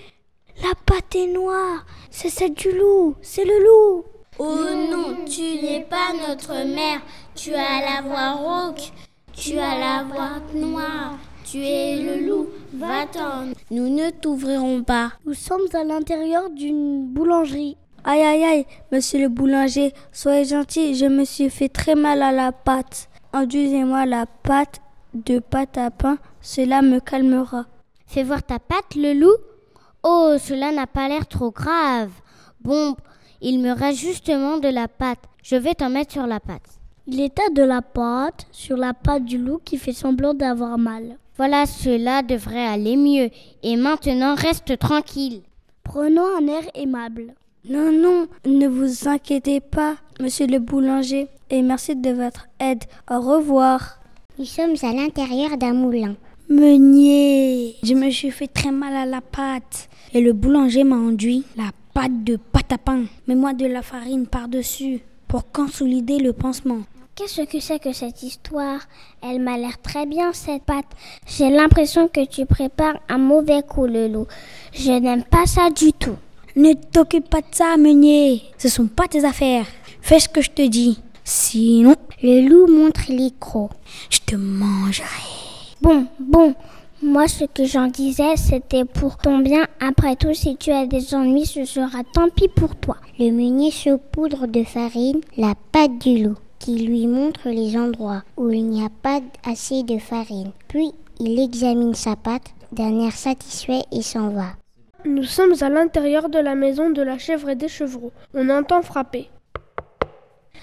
La 0.63 0.75
patte 0.85 1.17
est 1.17 1.33
noire 1.33 1.87
C'est 2.11 2.29
celle 2.29 2.53
du 2.53 2.73
loup 2.73 3.15
C'est 3.23 3.47
le 3.47 3.59
loup 3.65 4.05
Oh 4.39 4.67
non, 4.91 5.25
tu 5.25 5.41
n'es 5.41 5.87
pas 5.89 6.13
notre 6.29 6.63
mère. 6.67 7.01
Tu 7.35 7.55
as 7.55 7.81
la 7.81 8.03
voix 8.03 8.33
rauque. 8.33 8.93
Tu 9.33 9.59
as 9.59 9.79
la 9.79 10.03
voix 10.03 10.43
noire. 10.55 11.15
Tu 11.53 11.59
es 11.59 11.97
le 11.97 12.27
loup. 12.27 12.47
Va-t'en. 12.73 13.53
Nous 13.71 13.91
ne 13.91 14.09
t'ouvrirons 14.09 14.83
pas. 14.85 15.13
Nous 15.27 15.35
sommes 15.35 15.67
à 15.75 15.85
l'intérieur 15.85 16.49
d'une 16.49 17.05
boulangerie. 17.05 17.77
Aïe 18.05 18.23
aïe 18.23 18.43
aïe, 18.43 18.67
monsieur 18.91 19.21
le 19.21 19.29
boulanger, 19.29 19.93
soyez 20.13 20.47
gentil, 20.47 20.95
je 20.95 21.05
me 21.05 21.27
suis 21.27 21.51
fait 21.51 21.69
très 21.69 21.95
mal 21.95 22.23
à 22.23 22.33
la 22.33 22.53
pâte. 22.53 23.11
Induisez-moi 23.35 24.07
la 24.07 24.25
pâte 24.25 24.81
de 25.13 25.41
pâte 25.41 25.77
à 25.77 25.91
pain, 25.91 26.17
cela 26.41 26.81
me 26.81 27.01
calmera. 27.01 27.67
Fais 28.07 28.23
voir 28.23 28.43
ta 28.43 28.59
patte, 28.59 28.95
le 28.97 29.13
loup. 29.13 29.37
Oh, 30.03 30.37
cela 30.39 30.73
n'a 30.73 30.87
pas 30.87 31.07
l'air 31.07 31.27
trop 31.27 31.51
grave. 31.51 32.13
Bon, 32.63 32.97
il 33.43 33.61
me 33.61 33.73
reste 33.73 34.01
justement 34.01 34.57
de 34.57 34.69
la 34.69 34.89
pâte. 34.89 35.25
Je 35.43 35.57
vais 35.57 35.75
t'en 35.75 35.91
mettre 35.91 36.13
sur 36.13 36.27
la 36.27 36.41
pâte. 36.41 36.81
Il 37.07 37.21
était 37.21 37.51
de 37.51 37.63
la 37.63 37.83
pâte 37.83 38.47
sur 38.53 38.79
la 38.79 38.95
patte 38.95 39.27
du 39.27 39.37
loup 39.37 39.61
qui 39.63 39.77
fait 39.77 39.93
semblant 39.93 40.33
d'avoir 40.33 40.79
mal. 40.79 41.19
Voilà, 41.37 41.67
cela 41.67 42.23
devrait 42.23 42.67
aller 42.67 42.97
mieux. 42.97 43.31
Et 43.63 43.77
maintenant, 43.77 44.35
reste 44.35 44.79
tranquille. 44.79 45.43
Prenons 45.83 46.27
un 46.39 46.47
air 46.47 46.65
aimable. 46.75 47.35
Non, 47.69 47.93
non, 47.93 48.27
ne 48.45 48.67
vous 48.67 49.09
inquiétez 49.09 49.61
pas, 49.61 49.97
monsieur 50.21 50.47
le 50.47 50.59
boulanger, 50.59 51.29
et 51.49 51.63
merci 51.63 51.95
de 51.95 52.11
votre 52.11 52.49
aide. 52.59 52.83
Au 53.11 53.21
revoir. 53.21 54.01
Nous 54.39 54.45
sommes 54.45 54.75
à 54.83 54.93
l'intérieur 54.93 55.57
d'un 55.57 55.73
moulin. 55.73 56.17
Meunier, 56.49 57.77
je 57.83 57.95
me 57.95 58.11
suis 58.11 58.31
fait 58.31 58.49
très 58.49 58.73
mal 58.73 58.95
à 58.95 59.07
la 59.07 59.21
pâte. 59.21 59.89
Et 60.13 60.21
le 60.21 60.33
boulanger 60.33 60.85
m'a 60.85 60.97
enduit 60.97 61.45
la 61.57 61.71
pâte 61.95 62.25
de 62.25 62.37
pâte 62.37 62.73
à 62.73 62.79
pain. 62.79 63.05
Mets-moi 63.27 63.53
de 63.55 63.67
la 63.67 63.83
farine 63.83 64.27
par-dessus 64.27 65.01
pour 65.29 65.51
consolider 65.51 66.19
le 66.19 66.33
pansement. 66.33 66.81
Qu'est-ce 67.23 67.43
que 67.43 67.61
c'est 67.61 67.79
que 67.79 67.93
cette 67.93 68.25
histoire? 68.25 68.81
Elle 69.23 69.41
m'a 69.41 69.57
l'air 69.57 69.81
très 69.81 70.07
bien, 70.07 70.33
cette 70.33 70.65
pâte. 70.65 70.87
J'ai 71.25 71.51
l'impression 71.51 72.09
que 72.09 72.25
tu 72.25 72.47
prépares 72.47 72.99
un 73.09 73.19
mauvais 73.19 73.63
coup, 73.63 73.87
le 73.87 74.09
loup. 74.09 74.27
Je 74.73 74.91
n'aime 74.91 75.23
pas 75.23 75.47
ça 75.47 75.71
du 75.71 75.93
tout. 75.93 76.17
Ne 76.57 76.73
t'occupe 76.73 77.31
pas 77.31 77.41
de 77.41 77.47
ça, 77.53 77.77
Meunier. 77.77 78.43
Ce 78.59 78.69
sont 78.69 78.89
pas 78.89 79.07
tes 79.07 79.25
affaires. 79.25 79.67
Fais 80.01 80.19
ce 80.19 80.29
que 80.29 80.41
je 80.43 80.51
te 80.51 80.67
dis. 80.67 80.99
Sinon, 81.23 81.95
Le 82.25 82.49
loup 82.49 82.67
montre 82.67 83.03
les 83.09 83.31
crocs. 83.39 83.71
je 84.11 84.19
te 84.27 84.35
mangerai. 84.35 85.07
Bon, 85.81 86.07
bon. 86.19 86.57
Moi, 87.05 87.29
ce 87.29 87.45
que 87.45 87.65
j'en 87.67 87.87
disais, 87.87 88.37
c'était 88.37 88.85
pour 88.85 89.17
ton 89.19 89.39
bien. 89.39 89.67
Après 89.81 90.17
tout, 90.17 90.35
si 90.35 90.57
tu 90.57 90.73
as 90.73 90.87
des 90.87 91.15
ennuis, 91.15 91.47
ce 91.47 91.65
sera 91.67 92.03
tant 92.15 92.31
pis 92.31 92.49
pour 92.49 92.75
toi. 92.75 92.97
Le 93.21 93.31
meunier 93.31 93.71
saupoudre 93.71 94.49
de 94.49 94.65
farine 94.65 95.21
la 95.37 95.55
pâte 95.71 95.99
du 96.01 96.25
loup, 96.25 96.37
qui 96.63 96.79
lui 96.79 97.09
montre 97.09 97.49
les 97.49 97.77
endroits 97.77 98.23
où 98.37 98.51
il 98.51 98.65
n'y 98.67 98.85
a 98.85 98.89
pas 98.89 99.21
assez 99.45 99.83
de 99.83 99.99
farine. 99.99 100.53
Puis 100.69 100.93
il 101.19 101.41
examine 101.41 101.95
sa 101.95 102.15
pâte 102.15 102.55
d'un 102.71 103.01
air 103.01 103.13
satisfait 103.13 103.83
et 103.91 104.01
s'en 104.03 104.31
va. 104.31 104.51
Nous 105.05 105.25
sommes 105.25 105.55
à 105.61 105.69
l'intérieur 105.69 106.29
de 106.29 106.39
la 106.39 106.55
maison 106.55 106.91
de 106.91 107.03
la 107.03 107.19
chèvre 107.19 107.49
et 107.49 107.57
des 107.57 107.69
chevreaux. 107.69 108.13
On 108.33 108.49
entend 108.49 108.83
frapper. 108.83 109.29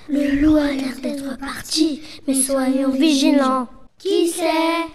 Le 0.08 0.42
loup 0.42 0.56
a 0.56 0.72
l'air 0.72 0.96
d'être 1.04 1.38
parti, 1.38 2.02
mais 2.26 2.34
soyons 2.34 2.92
vigilants. 2.92 3.68
Qui 3.98 4.30
c'est? 4.30 4.88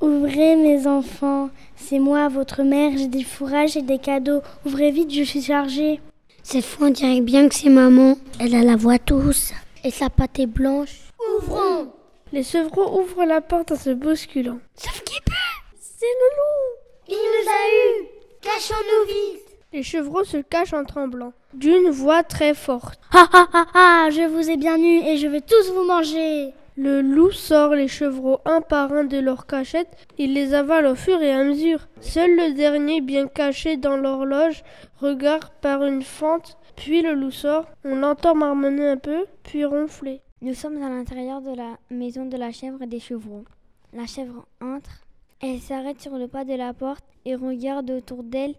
Ouvrez 0.00 0.54
mes 0.54 0.86
enfants, 0.86 1.50
c'est 1.76 1.98
moi, 1.98 2.28
votre 2.28 2.62
mère, 2.62 2.96
j'ai 2.96 3.08
des 3.08 3.24
fourrages 3.24 3.76
et 3.76 3.82
des 3.82 3.98
cadeaux. 3.98 4.42
Ouvrez 4.64 4.92
vite, 4.92 5.12
je 5.12 5.24
suis 5.24 5.42
chargée. 5.42 6.00
Cette 6.44 6.64
fois, 6.64 6.86
on 6.86 6.90
dirait 6.90 7.20
bien 7.20 7.48
que 7.48 7.54
c'est 7.54 7.68
maman. 7.68 8.16
Elle 8.38 8.54
a 8.54 8.62
la 8.62 8.76
voix 8.76 8.98
douce 9.04 9.52
et 9.84 9.90
sa 9.90 10.10
pâte 10.10 10.38
est 10.38 10.46
blanche. 10.46 11.12
Ouvrons 11.38 11.92
Les 12.32 12.42
chevreaux 12.42 13.00
ouvrent 13.00 13.24
la 13.24 13.40
porte 13.40 13.72
en 13.72 13.76
se 13.76 13.90
bousculant. 13.90 14.58
Sauf 14.74 15.02
qui 15.04 15.20
peut 15.20 15.32
C'est 15.80 16.06
le 16.06 16.28
loup 16.36 17.14
Il 17.14 17.14
nous 17.14 17.50
a 17.50 17.62
eu 17.76 18.06
Cachons-nous 18.40 19.06
vite 19.06 19.58
Les 19.72 19.82
chevreaux 19.82 20.24
se 20.24 20.38
cachent 20.38 20.74
en 20.74 20.84
tremblant, 20.84 21.32
d'une 21.54 21.90
voix 21.90 22.22
très 22.22 22.54
forte. 22.54 23.00
Ha 23.12 23.28
ha 23.32 23.48
ha 23.52 23.66
ha 23.74 24.10
Je 24.10 24.26
vous 24.26 24.50
ai 24.50 24.56
bien 24.56 24.78
eu 24.78 25.02
et 25.06 25.16
je 25.16 25.28
vais 25.28 25.40
tous 25.40 25.70
vous 25.72 25.84
manger 25.84 26.52
le 26.76 27.02
loup 27.02 27.32
sort 27.32 27.74
les 27.74 27.86
chevreaux 27.86 28.40
un 28.46 28.62
par 28.62 28.94
un 28.94 29.04
de 29.04 29.18
leur 29.18 29.46
cachette, 29.46 29.94
il 30.16 30.32
les 30.32 30.54
avale 30.54 30.86
au 30.86 30.94
fur 30.94 31.20
et 31.20 31.30
à 31.30 31.44
mesure. 31.44 31.80
Seul 32.00 32.34
le 32.34 32.54
dernier, 32.54 33.02
bien 33.02 33.26
caché 33.26 33.76
dans 33.76 33.98
l'horloge, 33.98 34.64
regarde 34.98 35.50
par 35.60 35.84
une 35.84 36.02
fente, 36.02 36.56
puis 36.84 37.00
le 37.00 37.14
loup 37.14 37.30
sort, 37.30 37.66
on 37.84 37.94
l'entend 37.94 38.34
marmonner 38.34 38.88
un 38.88 38.96
peu, 38.96 39.26
puis 39.44 39.64
ronfler. 39.64 40.20
Nous 40.40 40.52
sommes 40.52 40.82
à 40.82 40.88
l'intérieur 40.88 41.40
de 41.40 41.54
la 41.54 41.78
maison 41.90 42.26
de 42.26 42.36
la 42.36 42.50
chèvre 42.50 42.82
et 42.82 42.88
des 42.88 42.98
chevreaux. 42.98 43.44
La 43.92 44.04
chèvre 44.06 44.48
entre, 44.60 45.04
elle 45.40 45.60
s'arrête 45.60 46.00
sur 46.00 46.18
le 46.18 46.26
pas 46.26 46.44
de 46.44 46.54
la 46.54 46.74
porte 46.74 47.04
et 47.24 47.36
regarde 47.36 47.88
autour 47.88 48.24
d'elle 48.24 48.56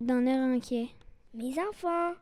d'un 0.00 0.24
air 0.24 0.40
inquiet. 0.40 0.86
Mes 1.34 1.52
enfants, 1.68 2.12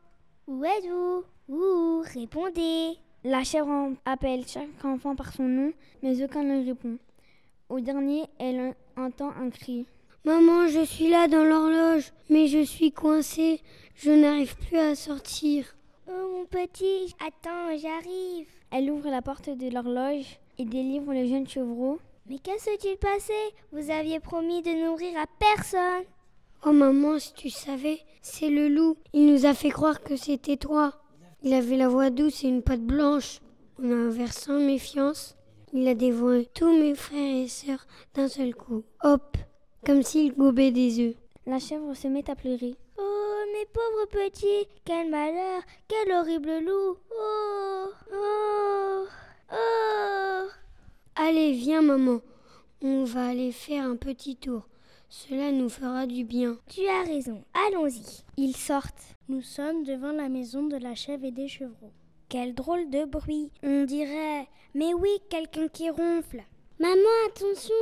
où 0.47 0.64
êtes-vous? 0.64 1.25
Ouh, 1.50 2.02
répondez 2.14 2.97
la 3.23 3.44
chèvre 3.44 3.92
appelle 4.06 4.47
chaque 4.47 4.82
enfant 4.82 5.14
par 5.14 5.35
son 5.35 5.44
nom, 5.44 5.73
mais 6.02 6.25
aucun 6.25 6.44
ne 6.44 6.64
répond. 6.64 6.97
Au 7.68 7.78
dernier, 7.78 8.25
elle 8.38 8.75
entend 8.97 9.32
un 9.38 9.50
cri. 9.50 9.85
Maman, 10.25 10.69
je 10.69 10.85
suis 10.85 11.09
là 11.09 11.26
dans 11.26 11.43
l'horloge, 11.43 12.12
mais 12.31 12.47
je 12.47 12.62
suis 12.62 12.93
coincée. 12.93 13.61
Je 13.97 14.12
n'arrive 14.12 14.57
plus 14.57 14.79
à 14.79 14.95
sortir. 14.95 15.75
Oh 16.09 16.29
mon 16.33 16.45
petit, 16.45 17.12
attends, 17.19 17.76
j'arrive. 17.76 18.47
Elle 18.71 18.93
ouvre 18.93 19.11
la 19.11 19.21
porte 19.21 19.50
de 19.50 19.69
l'horloge 19.69 20.38
et 20.59 20.64
délivre 20.64 21.12
le 21.12 21.26
jeune 21.26 21.49
chevreau. 21.49 21.99
Mais 22.29 22.38
qu'est-ce 22.38 22.76
qui 22.79 22.97
passé 22.99 23.33
Vous 23.73 23.91
aviez 23.91 24.21
promis 24.21 24.62
de 24.62 24.87
nourrir 24.87 25.19
à 25.19 25.26
personne. 25.41 26.05
Oh 26.64 26.71
maman, 26.71 27.19
si 27.19 27.33
tu 27.35 27.50
savais, 27.50 27.99
c'est 28.21 28.49
le 28.49 28.69
loup. 28.69 28.97
Il 29.12 29.26
nous 29.26 29.45
a 29.45 29.55
fait 29.55 29.71
croire 29.71 30.02
que 30.02 30.14
c'était 30.14 30.57
toi. 30.57 31.02
Il 31.43 31.52
avait 31.52 31.76
la 31.76 31.88
voix 31.88 32.11
douce 32.11 32.45
et 32.45 32.49
une 32.49 32.62
patte 32.62 32.87
blanche. 32.87 33.41
En 33.83 33.91
un 33.91 34.09
verre 34.09 34.33
sans 34.33 34.61
méfiance, 34.61 35.37
il 35.73 35.88
a 35.88 35.95
dévoré 35.95 36.49
tous 36.55 36.73
mes 36.73 36.95
frères 36.95 37.43
et 37.43 37.49
sœurs 37.49 37.88
d'un 38.14 38.29
seul 38.29 38.55
coup. 38.55 38.85
Hop, 39.02 39.37
comme 39.85 40.03
s'il 40.03 40.35
gobait 40.35 40.71
des 40.71 41.01
œufs. 41.01 41.15
La 41.47 41.59
chèvre 41.59 41.95
se 41.95 42.09
met 42.09 42.29
à 42.31 42.37
pleurer. 42.37 42.77
Oh, 42.99 43.43
mes 43.53 43.67
pauvres 43.67 44.09
petits, 44.11 44.69
quel 44.85 45.11
malheur, 45.11 45.62
quel 45.89 46.12
horrible 46.12 46.61
loup. 46.65 46.97
Oh, 47.11 47.87
oh, 48.12 49.05
oh. 49.53 50.49
Allez, 51.17 51.53
viens, 51.53 51.83
maman. 51.83 52.21
On 52.81 53.05
va 53.05 53.29
aller 53.29 53.53
faire 53.53 53.85
un 53.85 53.97
petit 53.97 54.37
tour. 54.37 54.69
Cela 55.09 55.53
nous 55.53 55.69
fera 55.69 56.07
du 56.07 56.25
bien. 56.25 56.57
Tu 56.69 56.87
as 56.87 57.03
raison, 57.03 57.45
allons-y. 57.69 58.25
Ils 58.37 58.57
sortent. 58.57 59.17
Nous 59.29 59.43
sommes 59.43 59.85
devant 59.85 60.12
la 60.12 60.29
maison 60.29 60.65
de 60.65 60.77
la 60.77 60.95
chèvre 60.95 61.25
et 61.25 61.31
des 61.31 61.49
chevreaux. 61.49 61.93
Quel 62.29 62.55
drôle 62.55 62.89
de 62.89 63.05
bruit, 63.05 63.51
on 63.62 63.85
dirait. 63.85 64.49
Mais 64.75 64.95
oui, 64.95 65.11
quelqu'un 65.29 65.69
qui 65.69 65.91
ronfle. 65.91 66.43
Maman, 66.79 67.27
attention, 67.29 67.75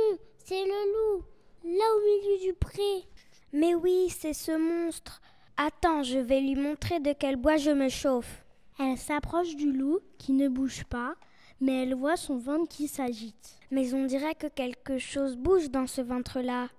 c'est 0.43 0.65
le 0.65 1.15
loup, 1.17 1.23
là 1.63 1.83
au 1.95 1.99
milieu 2.01 2.47
du 2.47 2.53
pré. 2.53 3.07
Mais 3.53 3.75
oui, 3.75 4.09
c'est 4.09 4.33
ce 4.33 4.51
monstre. 4.51 5.21
Attends, 5.57 6.03
je 6.03 6.17
vais 6.17 6.39
lui 6.39 6.55
montrer 6.55 6.99
de 6.99 7.13
quel 7.13 7.35
bois 7.35 7.57
je 7.57 7.71
me 7.71 7.89
chauffe. 7.89 8.43
Elle 8.79 8.97
s'approche 8.97 9.55
du 9.55 9.71
loup 9.71 9.99
qui 10.17 10.31
ne 10.31 10.47
bouge 10.47 10.85
pas, 10.85 11.15
mais 11.59 11.83
elle 11.83 11.93
voit 11.93 12.17
son 12.17 12.37
ventre 12.37 12.67
qui 12.69 12.87
s'agite. 12.87 13.59
Mais 13.69 13.93
on 13.93 14.05
dirait 14.05 14.35
que 14.35 14.47
quelque 14.47 14.97
chose 14.97 15.35
bouge 15.35 15.69
dans 15.69 15.87
ce 15.87 16.01
ventre-là. 16.01 16.69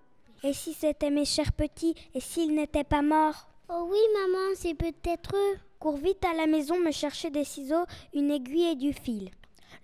Et 0.43 0.53
si 0.53 0.73
c'était 0.73 1.11
mes 1.11 1.25
chers 1.25 1.53
petits, 1.53 1.95
et 2.15 2.21
s'ils 2.21 2.55
n'étaient 2.55 2.83
pas 2.83 3.03
morts? 3.03 3.49
Oh 3.69 3.89
oui, 3.91 3.99
maman, 4.21 4.55
c'est 4.57 4.75
peut-être 4.75 5.37
eux. 5.37 5.59
Cours 5.79 5.99
vite 5.99 6.25
à 6.25 6.35
la 6.35 6.47
maison 6.47 6.79
me 6.81 6.91
chercher 6.91 7.31
des 7.31 7.45
ciseaux, 7.45 7.85
une 8.13 8.31
aiguille 8.31 8.73
et 8.73 8.75
du 8.75 8.93
fil. 8.93 9.31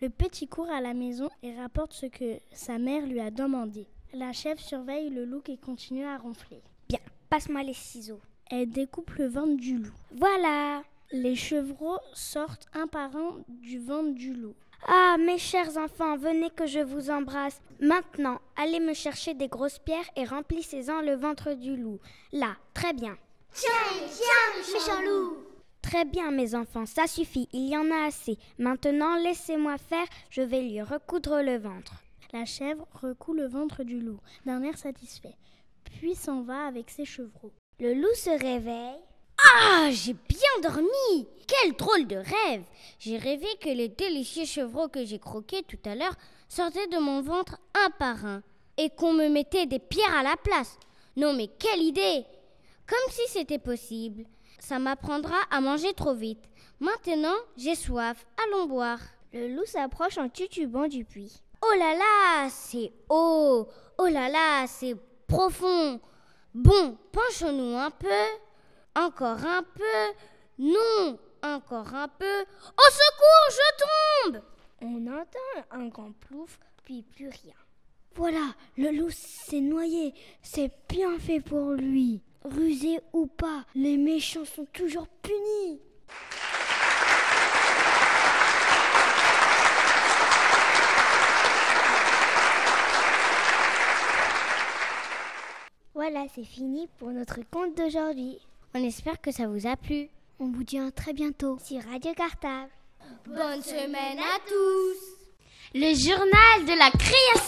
Le 0.01 0.11
petit 0.11 0.49
court 0.49 0.71
à 0.71 0.81
la 0.81 0.95
maison 0.95 1.29
et 1.43 1.55
rapporte 1.55 1.93
ce 1.93 2.07
que 2.07 2.39
sa 2.53 2.79
mère 2.79 3.07
lui 3.07 3.21
a 3.21 3.31
demandé. 3.31 3.87
La 4.15 4.33
chèvre 4.33 4.61
surveille 4.61 5.11
le 5.11 5.25
loup 5.25 5.41
qui 5.41 5.59
continue 5.59 6.05
à 6.05 6.17
ronfler. 6.17 6.63
Bien, 6.89 7.01
passe-moi 7.29 7.63
les 7.63 7.75
ciseaux. 7.75 8.21
Elle 8.51 8.71
découpe 8.71 9.11
le 9.13 9.27
ventre 9.27 9.57
du 9.57 9.77
loup. 9.77 9.93
Voilà. 10.13 10.83
Les 11.13 11.37
chevreaux 11.37 11.99
sortent 12.15 12.67
un 12.73 12.87
par 12.87 13.15
un 13.17 13.37
du 13.49 13.79
ventre 13.79 14.15
du 14.15 14.33
loup. 14.33 14.55
Ah, 14.87 15.17
mes 15.19 15.39
chers 15.39 15.77
enfants, 15.77 16.17
venez 16.17 16.51
que 16.51 16.67
je 16.67 16.81
vous 16.81 17.11
embrasse. 17.11 17.61
Maintenant, 17.81 18.41
allez 18.57 18.81
me 18.81 18.95
chercher 18.95 19.35
des 19.35 19.49
grosses 19.49 19.79
pierres 19.79 20.09
et 20.17 20.25
remplissez-en 20.25 21.01
le 21.03 21.15
ventre 21.15 21.53
du 21.53 21.77
loup. 21.77 21.99
Là, 22.33 22.57
très 22.75 22.93
bien. 22.93 23.17
Tiens, 23.53 23.71
tiens, 24.11 24.63
méchant 24.73 25.03
loup. 25.03 25.37
Très 25.83 26.05
bien, 26.05 26.31
mes 26.31 26.55
enfants, 26.55 26.87
ça 26.87 27.07
suffit, 27.07 27.49
il 27.53 27.69
y 27.69 27.77
en 27.77 27.91
a 27.91 28.07
assez. 28.07 28.39
Maintenant, 28.59 29.17
laissez-moi 29.17 29.79
faire, 29.79 30.07
je 30.31 30.43
vais 30.43 30.63
lui 30.63 30.83
recoudre 30.83 31.41
le 31.43 31.59
ventre. 31.59 31.95
La 32.33 32.45
chèvre 32.45 32.87
recoue 32.93 33.33
le 33.33 33.47
ventre 33.47 33.85
du 33.85 34.01
loup, 34.01 34.21
d'un 34.45 34.63
air 34.63 34.77
satisfait, 34.77 35.37
puis 35.85 36.15
s'en 36.15 36.43
va 36.43 36.67
avec 36.67 36.91
ses 36.91 37.07
chevreaux. 37.07 37.53
Le 37.81 37.95
loup 37.95 38.15
se 38.15 38.31
réveille 38.31 39.01
ah, 39.41 39.89
j'ai 39.93 40.15
bien 40.15 40.61
dormi 40.63 41.29
Quel 41.47 41.73
drôle 41.75 42.07
de 42.09 42.17
rêve 42.17 42.65
J'ai 42.99 43.17
rêvé 43.17 43.47
que 43.61 43.69
les 43.69 43.89
délicieux 43.89 44.45
chevreaux 44.45 44.89
que 44.89 45.05
j'ai 45.05 45.21
croqués 45.21 45.63
tout 45.63 45.79
à 45.85 45.95
l'heure 45.95 46.17
sortaient 46.49 46.89
de 46.89 46.99
mon 46.99 47.23
ventre 47.23 47.57
un 47.75 47.91
par 47.91 48.27
un 48.27 48.43
et 48.77 48.91
qu'on 48.91 49.13
me 49.13 49.29
mettait 49.29 49.67
des 49.67 49.79
pierres 49.79 50.17
à 50.17 50.25
la 50.25 50.37
place. 50.37 50.77
Non 51.17 51.35
mais 51.35 51.47
quelle 51.47 51.83
idée 51.83 52.25
Comme 52.87 53.13
si 53.13 53.23
c'était 53.29 53.59
possible. 53.59 54.25
Ça 54.59 54.79
m'apprendra 54.79 55.37
à 55.51 55.61
manger 55.61 55.95
trop 55.95 56.15
vite. 56.15 56.45
Maintenant, 56.81 57.37
j'ai 57.57 57.75
soif. 57.77 58.27
Allons 58.45 58.67
boire. 58.67 59.01
Le 59.33 59.55
loup 59.55 59.67
s'approche 59.67 60.19
en 60.19 60.29
tutubant 60.29 60.89
du 60.89 61.05
puits. 61.05 61.43
Oh 61.61 61.75
là 61.79 61.95
là, 61.95 62.49
c'est 62.51 62.93
haut. 63.09 63.69
Oh 63.99 64.07
là 64.07 64.29
là, 64.29 64.67
c'est 64.67 64.95
profond. 65.27 66.01
Bon, 66.55 66.97
penchons-nous 67.13 67.77
un 67.77 67.91
peu. 67.91 68.25
Encore 68.95 69.45
un 69.45 69.63
peu. 69.63 70.15
Non, 70.59 71.19
encore 71.43 71.95
un 71.95 72.09
peu. 72.09 72.41
Au 72.43 72.91
secours, 72.91 73.49
je 73.51 73.85
tombe 73.85 74.43
On 74.83 75.07
entend 75.07 75.67
un 75.71 75.87
grand 75.89 76.13
plouf, 76.13 76.59
puis 76.85 77.03
plus 77.03 77.29
rien. 77.29 77.55
Voilà, 78.15 78.55
le 78.77 78.91
loup 78.91 79.11
s'est 79.11 79.61
noyé. 79.61 80.15
C'est 80.43 80.73
bien 80.89 81.19
fait 81.19 81.41
pour 81.41 81.73
lui. 81.73 82.23
Rusé 82.45 83.01
ou 83.13 83.27
pas, 83.27 83.65
les 83.75 83.97
méchants 83.97 84.45
sont 84.45 84.67
toujours 84.73 85.09
punis. 85.23 85.81
Voilà, 96.01 96.27
c'est 96.33 96.45
fini 96.45 96.87
pour 97.01 97.11
notre 97.11 97.41
conte 97.51 97.77
d'aujourd'hui. 97.77 98.39
On 98.73 98.85
espère 98.85 99.21
que 99.21 99.33
ça 99.33 99.49
vous 99.49 99.67
a 99.67 99.75
plu. 99.75 100.07
On 100.39 100.47
vous 100.47 100.63
dit 100.63 100.79
à 100.79 100.93
très 100.93 101.13
bientôt 101.13 101.59
sur 101.59 101.83
Radio 101.83 102.15
Cartable. 102.15 102.71
Bonne 103.27 103.61
semaine 103.63 104.21
à 104.21 104.39
tous. 104.47 105.75
Le 105.75 105.93
journal 105.97 106.67
de 106.67 106.79
la 106.79 106.91
création. 106.97 107.48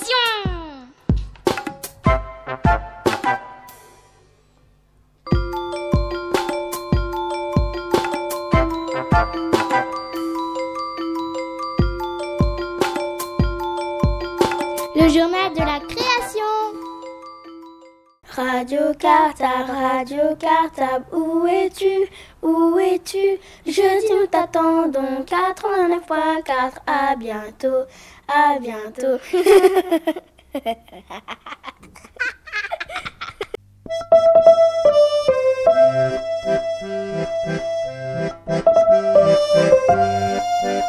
Cartable, 19.10 19.72
Radio 19.72 20.36
Cartable, 20.36 21.04
où 21.12 21.44
es-tu? 21.44 22.08
Où 22.42 22.78
es-tu? 22.78 23.40
Jeudi 23.66 24.12
nous 24.12 24.28
t'attendons, 24.28 25.24
89.4, 25.26 26.78
à 26.86 27.16
bientôt, 27.16 27.86
à 28.28 28.60
bientôt. 28.60 29.18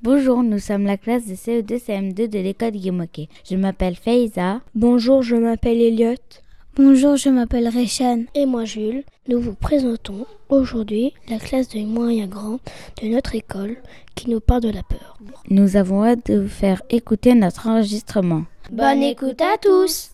Bonjour, 0.03 0.43
nous 0.43 0.59
sommes 0.59 0.87
la 0.87 0.97
classe 0.97 1.27
de 1.27 1.35
CE2-CM2 1.35 2.29
de 2.29 2.39
l'école 2.39 2.73
Guillemoquet. 2.73 3.29
Je 3.49 3.57
m'appelle 3.57 3.97
Feiza. 3.97 4.61
Bonjour, 4.75 5.23
je 5.23 5.37
m'appelle 5.37 5.81
Elliot. 5.81 6.15
Bonjour, 6.77 7.17
je 7.17 7.29
m'appelle 7.29 7.69
Réchan. 7.69 8.25
Et 8.35 8.47
moi, 8.47 8.65
Jules. 8.65 9.05
Nous 9.29 9.41
vous 9.41 9.55
présentons 9.55 10.27
aujourd'hui 10.49 11.13
la 11.29 11.39
classe 11.39 11.69
de 11.69 11.81
moyen 11.81 12.27
grand 12.27 12.59
de 13.03 13.09
notre 13.09 13.35
école 13.35 13.77
qui 14.15 14.31
nous 14.31 14.41
parle 14.41 14.63
de 14.63 14.71
la 14.71 14.83
peur. 14.83 15.19
Nous 15.49 15.77
avons 15.77 16.05
hâte 16.05 16.27
de 16.27 16.41
vous 16.41 16.49
faire 16.49 16.83
écouter 16.91 17.35
notre 17.35 17.69
enregistrement. 17.69 18.45
Bonne 18.73 19.03
écoute 19.03 19.43
à 19.43 19.59
tous 19.59 20.13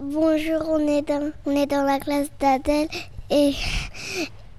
Bonjour, 0.00 0.62
on 0.70 0.78
est 0.78 1.02
dans, 1.02 1.30
on 1.44 1.50
est 1.50 1.66
dans 1.66 1.82
la 1.82 1.98
classe 1.98 2.30
d'Adèle 2.40 2.88
et 3.30 3.52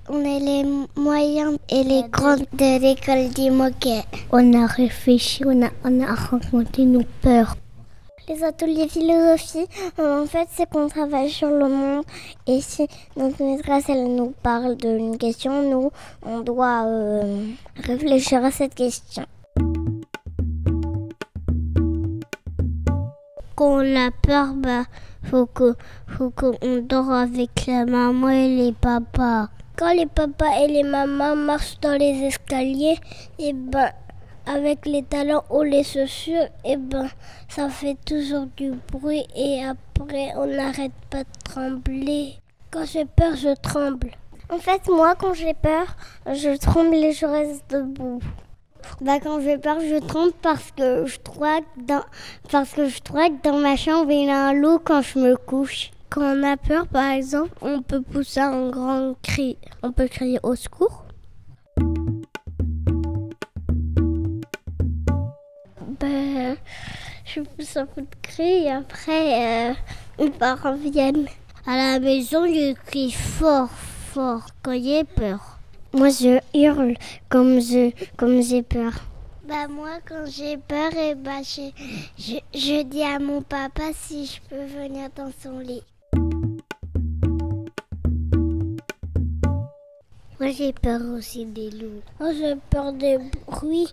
on 0.07 0.23
est 0.23 0.39
les 0.39 0.63
moyens 0.95 1.57
et 1.69 1.83
les 1.83 2.03
grands 2.12 2.36
de 2.36 2.79
l'école 2.79 3.33
des 3.33 3.49
moquets. 3.49 4.03
On 4.31 4.53
a 4.53 4.67
réfléchi, 4.67 5.43
on 5.47 5.63
a, 5.63 5.69
on 5.83 5.99
a 5.99 6.13
rencontré 6.13 6.83
nos 6.83 7.03
peurs. 7.23 7.55
Les 8.29 8.43
ateliers 8.43 8.88
philosophie, 8.88 9.65
en 9.97 10.27
fait, 10.27 10.47
c'est 10.51 10.69
qu'on 10.69 10.89
travaille 10.89 11.31
sur 11.31 11.49
le 11.49 11.69
monde 11.69 12.05
et 12.45 12.62
si 12.62 12.88
notre 13.15 13.43
maîtresse 13.43 13.89
elle 13.89 14.13
nous 14.13 14.31
parle 14.43 14.75
d'une 14.75 15.17
question, 15.17 15.63
nous 15.63 15.91
on 16.23 16.41
doit 16.41 16.83
euh, 16.86 17.47
réfléchir 17.83 18.45
à 18.45 18.51
cette 18.51 18.75
question. 18.75 19.25
Quand 23.57 23.79
on 23.79 23.95
a 23.95 24.11
peur, 24.11 24.53
bah, 24.53 24.83
faut 25.23 25.47
que 25.47 25.73
faut 26.05 26.29
qu'on 26.29 26.53
dort 26.83 27.11
avec 27.11 27.65
la 27.65 27.87
maman 27.87 28.29
et 28.29 28.55
les 28.55 28.71
papas. 28.71 29.47
Quand 29.75 29.93
les 29.93 30.05
papas 30.05 30.59
et 30.61 30.67
les 30.67 30.83
mamans 30.83 31.35
marchent 31.35 31.79
dans 31.79 31.97
les 31.97 32.21
escaliers, 32.27 32.99
et 33.39 33.53
ben 33.53 33.89
avec 34.45 34.85
les 34.85 35.01
talons 35.01 35.41
ou 35.49 35.63
les 35.63 35.83
chaussures, 35.83 36.47
et 36.63 36.77
ben 36.77 37.09
ça 37.49 37.67
fait 37.69 37.97
toujours 38.05 38.45
du 38.55 38.73
bruit 38.91 39.25
et 39.35 39.65
après 39.65 40.33
on 40.35 40.45
n'arrête 40.45 40.91
pas 41.09 41.23
de 41.23 41.43
trembler. 41.43 42.35
Quand 42.69 42.85
j'ai 42.85 43.05
peur, 43.05 43.35
je 43.35 43.55
tremble. 43.55 44.11
En 44.51 44.59
fait, 44.59 44.87
moi, 44.87 45.15
quand 45.15 45.33
j'ai 45.33 45.55
peur, 45.55 45.87
je 46.27 46.55
tremble 46.57 46.93
et 46.93 47.11
je 47.11 47.25
reste 47.25 47.63
debout. 47.71 48.19
Bah, 49.02 49.19
quand 49.21 49.39
j'ai 49.41 49.58
peur, 49.58 49.80
je 49.80 50.00
tremble 50.00 50.34
parce 50.41 50.71
que 50.71 51.06
je 51.06 51.19
crois 51.19 51.62
que 51.62 51.82
dans, 51.86 52.04
parce 52.52 52.71
que 52.73 52.88
je 52.89 53.00
crois 53.02 53.30
que 53.30 53.41
dans 53.43 53.58
ma 53.58 53.76
chambre, 53.76 54.12
il 54.12 54.26
y 54.26 54.30
a 54.30 54.47
un 54.47 54.54
loup 54.54 54.80
quand 54.84 55.02
je 55.02 55.19
me 55.19 55.36
couche. 55.36 55.91
Quand 56.10 56.21
on 56.21 56.43
a 56.43 56.58
peur, 56.58 56.88
par 56.88 57.12
exemple, 57.12 57.52
on 57.62 57.82
peut 57.82 58.02
pousser 58.02 58.39
un 58.39 58.69
grand 58.69 59.13
cri. 59.21 59.58
On 59.84 59.91
peut 59.91 60.08
crier 60.08 60.39
au 60.41 60.56
secours. 60.56 61.06
Ben, 66.00 66.56
je 67.26 67.41
pousse 67.41 67.78
un 67.78 67.86
coup 67.86 68.02
de 68.02 68.08
cri 68.21 68.65
et 68.65 68.71
après, 68.71 69.69
euh, 69.69 69.73
mes 70.19 70.30
parents 70.32 70.76
viennent. 70.76 71.28
À 71.65 71.76
la 71.76 72.00
maison, 72.00 72.45
je 72.45 72.73
crie 72.73 73.12
fort, 73.12 73.69
fort 73.69 74.47
quand 74.63 74.82
j'ai 74.82 75.04
peur. 75.04 75.56
Moi, 75.97 76.10
je 76.10 76.39
hurle 76.53 76.93
comme 77.27 77.60
je, 77.60 77.89
comme 78.17 78.39
j'ai 78.43 78.62
peur. 78.62 78.93
Bah 79.47 79.67
moi, 79.67 79.97
quand 80.07 80.25
j'ai 80.27 80.55
peur, 80.57 80.93
et 80.93 81.15
bah, 81.15 81.41
je, 81.41 81.71
je, 82.19 82.36
je 82.53 82.83
dis 82.83 83.01
à 83.01 83.17
mon 83.17 83.41
papa 83.41 83.81
si 83.95 84.27
je 84.27 84.39
peux 84.47 84.63
venir 84.63 85.10
dans 85.15 85.31
son 85.41 85.57
lit. 85.57 85.81
Moi, 90.39 90.51
j'ai 90.51 90.71
peur 90.71 91.01
aussi 91.15 91.45
des 91.45 91.71
loups. 91.71 92.03
Moi, 92.19 92.31
j'ai 92.33 92.55
peur 92.69 92.93
des 92.93 93.17
bruits. 93.47 93.91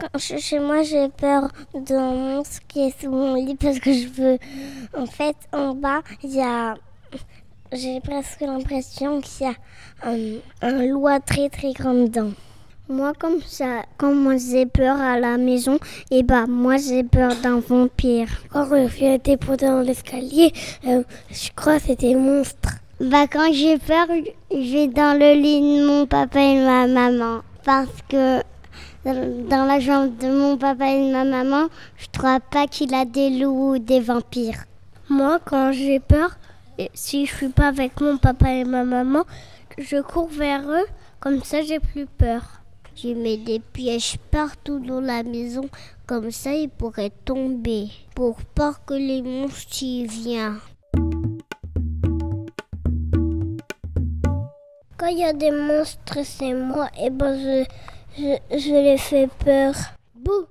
Quand 0.00 0.08
je 0.14 0.24
suis 0.24 0.40
chez 0.40 0.60
moi, 0.60 0.82
j'ai 0.82 1.10
peur 1.10 1.50
d'un 1.74 2.12
monstre 2.12 2.60
qui 2.66 2.86
est 2.86 3.00
sous 3.02 3.10
mon 3.10 3.34
lit 3.34 3.56
parce 3.56 3.80
que 3.80 3.92
je 3.92 4.08
veux. 4.08 4.38
En 4.96 5.04
fait, 5.04 5.36
en 5.52 5.74
bas, 5.74 6.00
il 6.22 6.36
y 6.36 6.40
a. 6.40 6.74
J'ai 7.76 7.98
presque 7.98 8.42
l'impression 8.42 9.20
qu'il 9.20 9.48
y 9.48 9.50
a 9.50 9.54
un, 10.08 10.38
un 10.62 10.86
loup 10.86 11.08
très 11.26 11.48
très 11.48 11.72
grand 11.72 11.94
dedans. 11.94 12.30
Moi, 12.88 13.12
comme 13.18 13.40
ça, 13.44 13.82
quand 13.96 14.14
moi 14.14 14.36
j'ai 14.36 14.64
peur 14.64 15.00
à 15.00 15.18
la 15.18 15.38
maison, 15.38 15.80
et 16.12 16.22
bah 16.22 16.46
moi 16.46 16.76
j'ai 16.76 17.02
peur 17.02 17.34
d'un 17.42 17.58
vampire. 17.58 18.28
Quand 18.52 18.68
j'ai 18.96 19.14
été 19.14 19.36
posé 19.36 19.66
dans 19.66 19.80
l'escalier, 19.80 20.52
euh, 20.86 21.02
je 21.32 21.48
crois 21.56 21.80
que 21.80 21.86
c'était 21.86 22.14
monstre. 22.14 22.74
Bah 23.00 23.26
quand 23.26 23.52
j'ai 23.52 23.76
peur, 23.78 24.06
je 24.52 24.72
vais 24.72 24.86
dans 24.86 25.18
le 25.18 25.34
lit 25.34 25.80
de 25.80 25.84
mon 25.84 26.06
papa 26.06 26.38
et 26.38 26.64
ma 26.64 26.86
maman. 26.86 27.40
Parce 27.64 27.90
que 28.08 28.40
dans 29.04 29.64
la 29.66 29.80
chambre 29.80 30.12
de 30.16 30.28
mon 30.28 30.56
papa 30.56 30.92
et 30.92 31.08
de 31.08 31.12
ma 31.12 31.24
maman, 31.24 31.66
je 31.96 32.06
crois 32.16 32.38
pas 32.38 32.68
qu'il 32.68 32.94
a 32.94 33.04
des 33.04 33.30
loups 33.30 33.72
ou 33.74 33.78
des 33.78 33.98
vampires. 33.98 34.64
Moi, 35.08 35.40
quand 35.44 35.72
j'ai 35.72 35.98
peur, 35.98 36.36
si 36.94 37.26
je 37.26 37.34
suis 37.34 37.48
pas 37.48 37.68
avec 37.68 38.00
mon 38.00 38.16
papa 38.18 38.50
et 38.52 38.64
ma 38.64 38.84
maman, 38.84 39.24
je 39.78 40.00
cours 40.00 40.28
vers 40.28 40.68
eux, 40.68 40.86
comme 41.20 41.42
ça 41.42 41.62
j'ai 41.62 41.80
plus 41.80 42.06
peur. 42.06 42.42
Je 42.96 43.08
mets 43.08 43.38
des 43.38 43.58
pièges 43.58 44.18
partout 44.30 44.78
dans 44.78 45.00
la 45.00 45.22
maison, 45.22 45.68
comme 46.06 46.30
ça 46.30 46.52
ils 46.52 46.68
pourraient 46.68 47.12
tomber, 47.24 47.88
pour 48.14 48.36
pas 48.42 48.74
que 48.86 48.94
les 48.94 49.22
monstres 49.22 49.82
y 49.82 50.06
viennent. 50.06 50.60
Quand 54.96 55.08
il 55.08 55.18
y 55.18 55.24
a 55.24 55.32
des 55.32 55.50
monstres, 55.50 56.20
c'est 56.24 56.54
moi, 56.54 56.88
et 56.98 57.10
ben 57.10 57.36
je, 57.36 57.64
je, 58.16 58.58
je 58.58 58.70
les 58.70 58.96
fais 58.96 59.28
peur. 59.44 59.74
Bouh 60.14 60.46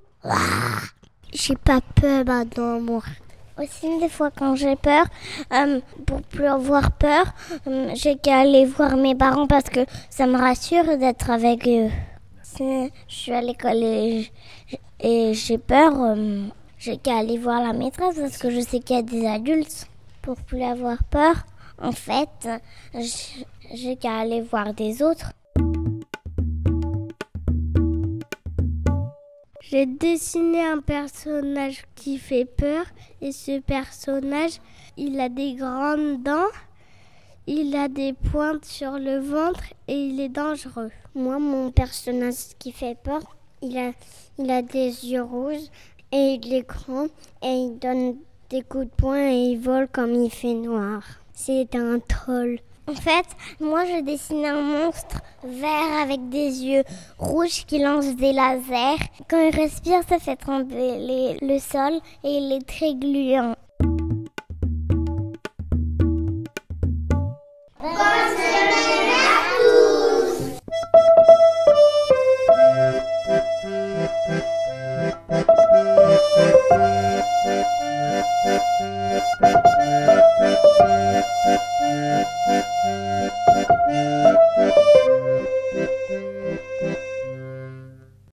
J'ai 1.32 1.56
pas 1.56 1.80
peur 1.96 2.26
maintenant, 2.26 2.80
moi. 2.80 3.04
Aussi, 3.60 4.00
des 4.00 4.10
fois, 4.10 4.32
quand 4.32 4.56
j'ai 4.56 4.76
peur, 4.76 5.06
euh, 5.54 5.80
pour 6.08 6.24
plus 6.24 6.48
avoir 6.48 6.92
peur, 6.92 7.26
euh, 7.68 7.92
j'ai 7.94 8.16
qu'à 8.16 8.40
aller 8.40 8.66
voir 8.66 8.98
mes 8.98 9.14
parents 9.14 9.46
parce 9.46 9.70
que 9.70 9.82
ça 10.10 10.26
me 10.26 10.38
rassure 10.38 10.98
d'être 10.98 11.30
avec 11.30 11.68
eux. 11.68 11.90
Si 12.42 12.92
je 13.08 13.16
suis 13.16 13.32
à 13.32 13.42
l'école 13.42 13.84
et, 13.84 15.34
j'ai 15.34 15.58
peur, 15.60 15.94
euh, 16.02 16.48
j'ai 16.80 16.98
qu'à 16.98 17.20
aller 17.20 17.38
voir 17.38 17.62
la 17.62 17.74
maîtresse 17.74 18.16
parce 18.20 18.40
que 18.40 18.50
je 18.50 18.60
sais 18.60 18.80
qu'il 18.80 18.96
y 18.96 19.00
a 19.00 19.04
des 19.04 19.28
adultes. 19.28 19.88
Pour 20.24 20.38
plus 20.38 20.64
avoir 20.64 21.04
peur, 21.04 21.46
en 21.80 21.92
fait, 21.92 22.50
j'ai 23.74 23.98
qu'à 23.98 24.20
aller 24.20 24.42
voir 24.42 24.74
des 24.74 25.04
autres. 25.04 25.32
J'ai 29.74 29.88
dessiné 29.88 30.64
un 30.64 30.82
personnage 30.82 31.84
qui 31.96 32.20
fait 32.20 32.46
peur 32.46 32.86
et 33.22 33.32
ce 33.32 33.60
personnage, 33.60 34.60
il 34.98 35.20
a 35.20 35.30
des 35.30 35.56
grandes 35.56 36.22
dents, 36.22 36.54
il 37.48 37.76
a 37.76 37.88
des 37.88 38.14
pointes 38.14 38.66
sur 38.66 39.00
le 39.00 39.18
ventre 39.18 39.64
et 39.88 39.96
il 39.96 40.20
est 40.20 40.30
dangereux. 40.30 40.92
Moi, 41.16 41.40
mon 41.40 41.72
personnage 41.72 42.56
qui 42.60 42.72
fait 42.72 42.96
peur, 43.04 43.24
il 43.64 43.76
a, 43.80 43.94
il 44.38 44.52
a 44.52 44.62
des 44.62 45.08
yeux 45.08 45.24
rouges 45.24 45.72
et 46.12 46.40
il 46.40 46.54
est 46.54 46.68
grand 46.68 47.08
et 47.42 47.54
il 47.56 47.80
donne 47.80 48.18
des 48.52 48.62
coups 48.62 48.86
de 48.86 48.96
poing 48.96 49.28
et 49.32 49.54
il 49.54 49.60
vole 49.60 49.88
comme 49.88 50.14
il 50.14 50.30
fait 50.30 50.54
noir. 50.54 51.02
C'est 51.34 51.74
un 51.74 51.98
troll. 51.98 52.60
En 52.86 52.96
fait, 52.96 53.26
moi 53.62 53.86
je 53.86 54.02
dessine 54.02 54.46
un 54.46 54.62
monstre 54.62 55.22
vert 55.44 56.02
avec 56.02 56.30
des 56.30 56.64
yeux 56.64 56.84
rouges 57.18 57.66
qui 57.66 57.80
lance 57.80 58.16
des 58.16 58.34
lasers. 58.34 59.04
Quand 59.30 59.40
il 59.40 59.56
respire, 59.56 60.02
ça 60.08 60.20
fait 60.20 60.36
trembler 60.36 61.38
le 61.42 61.60
sol 61.60 61.94
et 62.24 62.38
il 62.38 62.52
est 62.52 62.68
très 62.68 62.94
gluant. 62.94 63.56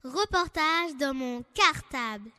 Reportage 0.05 0.97
dans 0.99 1.15
mon 1.15 1.43
cartable. 1.55 2.31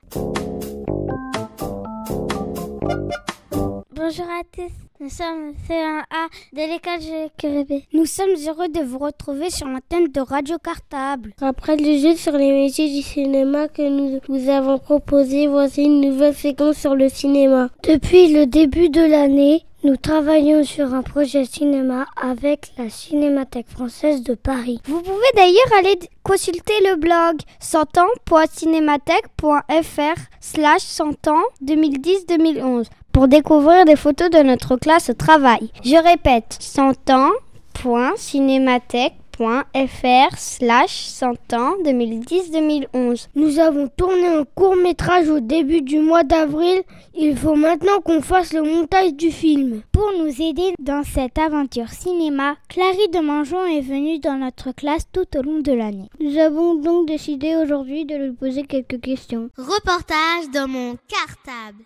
Bonjour 3.93 4.25
à 4.25 4.43
tous, 4.51 4.71
nous 4.99 5.09
sommes 5.09 5.53
C1A 5.69 6.27
de 6.53 6.59
l'école 6.59 6.99
GQRB. 6.99 7.83
Nous 7.93 8.05
sommes 8.05 8.35
heureux 8.47 8.67
de 8.67 8.81
vous 8.81 8.97
retrouver 8.97 9.49
sur 9.49 9.67
l'antenne 9.67 10.07
de 10.07 10.19
Radio 10.19 10.57
Cartable. 10.57 11.33
Après 11.39 11.77
le 11.77 11.97
jeu 11.97 12.15
sur 12.15 12.33
les 12.33 12.51
métiers 12.51 12.89
du 12.89 13.01
cinéma 13.01 13.67
que 13.67 13.83
nous 13.83 14.19
vous 14.27 14.49
avons 14.49 14.79
proposé, 14.79 15.47
voici 15.47 15.83
une 15.83 16.01
nouvelle 16.01 16.35
séquence 16.35 16.77
sur 16.77 16.95
le 16.95 17.09
cinéma. 17.09 17.69
Depuis 17.83 18.33
le 18.33 18.47
début 18.47 18.89
de 18.89 19.01
l'année, 19.01 19.63
Nous 19.83 19.97
travaillons 19.97 20.63
sur 20.63 20.93
un 20.93 21.01
projet 21.01 21.43
cinéma 21.43 22.05
avec 22.15 22.71
la 22.77 22.91
Cinémathèque 22.91 23.67
française 23.67 24.21
de 24.21 24.35
Paris. 24.35 24.79
Vous 24.85 25.01
pouvez 25.01 25.31
d'ailleurs 25.35 25.73
aller 25.79 25.97
consulter 26.21 26.75
le 26.87 26.97
blog 26.97 27.39
100 27.59 27.97
ans.cinémathèque.fr 27.97 30.21
slash 30.39 30.81
100 30.81 31.27
ans 31.29 31.41
2010-2011 31.65 32.85
pour 33.11 33.27
découvrir 33.27 33.85
des 33.85 33.95
photos 33.95 34.29
de 34.29 34.43
notre 34.43 34.75
classe 34.75 35.09
travail. 35.17 35.71
Je 35.83 35.95
répète, 35.95 36.57
100 36.59 37.09
ans.cinémathèque 37.09 39.15
fr 39.37 40.37
slash 40.37 41.05
100 41.07 41.53
ans 41.53 41.73
2010-2011. 41.83 43.27
Nous 43.35 43.59
avons 43.59 43.87
tourné 43.87 44.27
un 44.27 44.45
court 44.55 44.75
métrage 44.75 45.29
au 45.29 45.39
début 45.39 45.81
du 45.81 45.99
mois 45.99 46.23
d'avril. 46.23 46.81
Il 47.15 47.35
faut 47.37 47.55
maintenant 47.55 47.99
qu'on 48.03 48.21
fasse 48.21 48.53
le 48.53 48.63
montage 48.63 49.13
du 49.13 49.31
film. 49.31 49.81
Pour 49.91 50.11
nous 50.17 50.41
aider 50.41 50.73
dans 50.79 51.03
cette 51.03 51.37
aventure 51.37 51.89
cinéma, 51.89 52.55
Clary 52.69 53.09
de 53.13 53.19
Mangeon 53.19 53.65
est 53.65 53.81
venue 53.81 54.19
dans 54.19 54.37
notre 54.37 54.71
classe 54.71 55.07
tout 55.11 55.27
au 55.37 55.41
long 55.41 55.59
de 55.59 55.73
l'année. 55.73 56.09
Nous 56.19 56.37
avons 56.37 56.75
donc 56.75 57.07
décidé 57.07 57.55
aujourd'hui 57.55 58.05
de 58.05 58.15
lui 58.15 58.31
poser 58.31 58.63
quelques 58.63 59.01
questions. 59.01 59.49
Reportage 59.57 60.49
dans 60.53 60.67
mon 60.67 60.97
cartable. 61.07 61.83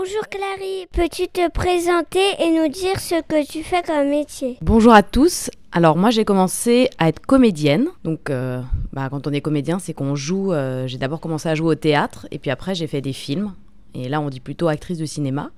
Bonjour 0.00 0.28
Clary, 0.28 0.86
peux-tu 0.92 1.26
te 1.26 1.50
présenter 1.50 2.20
et 2.38 2.52
nous 2.52 2.68
dire 2.68 3.00
ce 3.00 3.16
que 3.20 3.44
tu 3.44 3.64
fais 3.64 3.82
comme 3.82 4.08
métier? 4.10 4.56
Bonjour 4.62 4.92
à 4.92 5.02
tous. 5.02 5.50
Alors 5.72 5.96
moi 5.96 6.10
j'ai 6.10 6.24
commencé 6.24 6.88
à 6.98 7.08
être 7.08 7.18
comédienne. 7.18 7.88
Donc 8.04 8.30
euh, 8.30 8.60
bah, 8.92 9.08
quand 9.10 9.26
on 9.26 9.32
est 9.32 9.40
comédien 9.40 9.80
c'est 9.80 9.94
qu'on 9.94 10.14
joue. 10.14 10.52
Euh, 10.52 10.86
j'ai 10.86 10.98
d'abord 10.98 11.18
commencé 11.18 11.48
à 11.48 11.56
jouer 11.56 11.70
au 11.70 11.74
théâtre 11.74 12.28
et 12.30 12.38
puis 12.38 12.52
après 12.52 12.76
j'ai 12.76 12.86
fait 12.86 13.00
des 13.00 13.12
films. 13.12 13.54
Et 13.92 14.08
là 14.08 14.20
on 14.20 14.30
dit 14.30 14.38
plutôt 14.38 14.68
actrice 14.68 14.98
de 14.98 15.04
cinéma. 15.04 15.50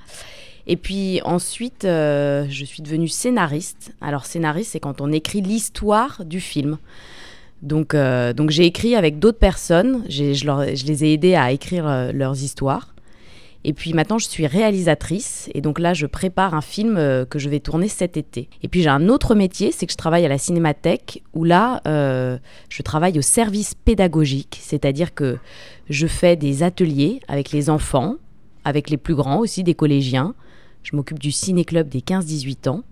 Et 0.66 0.78
puis 0.78 1.20
ensuite 1.22 1.84
euh, 1.84 2.46
je 2.48 2.64
suis 2.64 2.82
devenue 2.82 3.08
scénariste. 3.08 3.92
Alors 4.00 4.24
scénariste 4.24 4.72
c'est 4.72 4.80
quand 4.80 5.02
on 5.02 5.12
écrit 5.12 5.42
l'histoire 5.42 6.24
du 6.24 6.40
film. 6.40 6.78
Donc, 7.60 7.94
donc 7.94 8.48
j'ai 8.48 8.64
écrit 8.64 8.96
avec 8.96 9.18
d'autres 9.18 9.38
personnes. 9.38 10.02
Je, 10.08 10.32
je, 10.32 10.86
les 10.86 11.04
ai 11.04 11.12
aidés 11.12 11.34
à 11.34 11.52
écrire 11.52 12.10
leurs 12.14 12.42
histoires. 12.42 12.89
Et 13.64 13.72
puis 13.72 13.92
maintenant, 13.92 14.18
je 14.18 14.26
suis 14.26 14.46
réalisatrice. 14.46 15.50
Et 15.54 15.60
donc 15.60 15.78
là, 15.78 15.92
je 15.92 16.06
prépare 16.06 16.54
un 16.54 16.60
film 16.60 16.96
euh, 16.96 17.24
que 17.24 17.38
je 17.38 17.48
vais 17.48 17.60
tourner 17.60 17.88
cet 17.88 18.16
été. 18.16 18.48
Et 18.62 18.68
puis 18.68 18.82
j'ai 18.82 18.88
un 18.88 19.08
autre 19.08 19.34
métier, 19.34 19.70
c'est 19.72 19.86
que 19.86 19.92
je 19.92 19.98
travaille 19.98 20.24
à 20.24 20.28
la 20.28 20.38
Cinémathèque, 20.38 21.22
où 21.34 21.44
là, 21.44 21.82
euh, 21.86 22.38
je 22.68 22.82
travaille 22.82 23.18
au 23.18 23.22
service 23.22 23.74
pédagogique. 23.74 24.58
C'est-à-dire 24.62 25.14
que 25.14 25.38
je 25.88 26.06
fais 26.06 26.36
des 26.36 26.62
ateliers 26.62 27.20
avec 27.28 27.52
les 27.52 27.68
enfants, 27.68 28.16
avec 28.64 28.88
les 28.88 28.96
plus 28.96 29.14
grands 29.14 29.38
aussi, 29.38 29.62
des 29.62 29.74
collégiens. 29.74 30.34
Je 30.82 30.96
m'occupe 30.96 31.18
du 31.18 31.30
ciné-club 31.30 31.88
des 31.88 32.00
15-18 32.00 32.68
ans. 32.68 32.82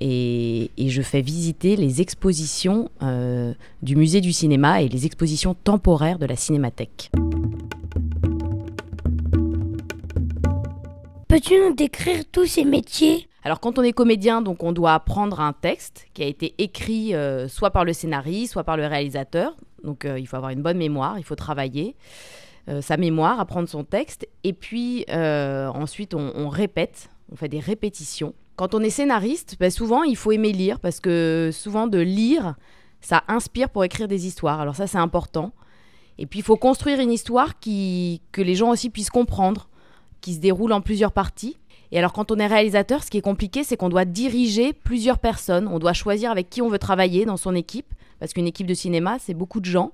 Et, 0.00 0.70
je 0.76 1.02
fais 1.02 1.22
visiter 1.22 1.76
les 1.76 2.00
expositions 2.00 2.90
euh, 3.02 3.54
du 3.82 3.94
musée 3.94 4.20
du 4.20 4.32
cinéma 4.32 4.82
et 4.82 4.88
les 4.88 5.06
expositions 5.06 5.54
temporaires 5.54 6.18
de 6.18 6.26
la 6.26 6.34
Cinémathèque. 6.34 7.10
Peux-tu 11.34 11.58
nous 11.58 11.74
décrire 11.74 12.22
tous 12.30 12.46
ces 12.46 12.64
métiers? 12.64 13.26
Alors 13.42 13.58
quand 13.58 13.76
on 13.80 13.82
est 13.82 13.92
comédien, 13.92 14.40
donc 14.40 14.62
on 14.62 14.70
doit 14.70 14.94
apprendre 14.94 15.40
un 15.40 15.52
texte 15.52 16.06
qui 16.14 16.22
a 16.22 16.26
été 16.26 16.54
écrit 16.58 17.12
euh, 17.12 17.48
soit 17.48 17.72
par 17.72 17.84
le 17.84 17.92
scénariste, 17.92 18.52
soit 18.52 18.62
par 18.62 18.76
le 18.76 18.86
réalisateur. 18.86 19.56
Donc 19.82 20.04
euh, 20.04 20.16
il 20.16 20.28
faut 20.28 20.36
avoir 20.36 20.52
une 20.52 20.62
bonne 20.62 20.76
mémoire, 20.76 21.18
il 21.18 21.24
faut 21.24 21.34
travailler 21.34 21.96
euh, 22.68 22.80
sa 22.80 22.96
mémoire, 22.96 23.40
apprendre 23.40 23.68
son 23.68 23.82
texte. 23.82 24.28
Et 24.44 24.52
puis 24.52 25.06
ensuite 25.10 26.14
on, 26.14 26.48
répète, 26.48 27.10
on 27.32 27.34
fait 27.34 27.48
des 27.48 27.58
répétitions. 27.58 28.32
Quand 28.54 28.72
on 28.76 28.78
est 28.78 28.90
scénariste, 28.90 29.56
ben, 29.58 29.72
souvent 29.72 30.04
il 30.04 30.16
faut 30.16 30.30
aimer 30.30 30.52
lire 30.52 30.78
parce 30.78 31.00
que 31.00 31.50
souvent 31.52 31.88
de 31.88 31.98
lire, 31.98 32.54
ça 33.00 33.24
inspire 33.26 33.70
pour 33.70 33.82
écrire 33.82 34.06
des 34.06 34.28
histoires. 34.28 34.60
Alors 34.60 34.76
ça 34.76 34.86
c'est 34.86 34.98
important. 34.98 35.50
Et 36.16 36.26
puis 36.26 36.38
il 36.38 36.44
faut 36.44 36.56
construire 36.56 37.00
une 37.00 37.10
histoire 37.10 37.58
qui, 37.58 38.22
que 38.30 38.40
les 38.40 38.54
gens 38.54 38.70
aussi 38.70 38.88
puissent 38.88 39.10
comprendre 39.10 39.68
qui 40.24 40.32
se 40.32 40.40
déroule 40.40 40.72
en 40.72 40.80
plusieurs 40.80 41.12
parties. 41.12 41.58
Et 41.92 41.98
alors 41.98 42.14
quand 42.14 42.32
on 42.32 42.38
est 42.38 42.46
réalisateur, 42.46 43.04
ce 43.04 43.10
qui 43.10 43.18
est 43.18 43.22
compliqué, 43.22 43.62
c'est 43.62 43.76
qu'on 43.76 43.90
doit 43.90 44.06
diriger 44.06 44.72
plusieurs 44.72 45.18
personnes. 45.18 45.68
On 45.68 45.78
doit 45.78 45.92
choisir 45.92 46.30
avec 46.30 46.48
qui 46.48 46.62
on 46.62 46.68
veut 46.70 46.78
travailler 46.78 47.26
dans 47.26 47.36
son 47.36 47.54
équipe, 47.54 47.92
parce 48.20 48.32
qu'une 48.32 48.46
équipe 48.46 48.66
de 48.66 48.72
cinéma, 48.72 49.18
c'est 49.20 49.34
beaucoup 49.34 49.60
de 49.60 49.66
gens. 49.66 49.92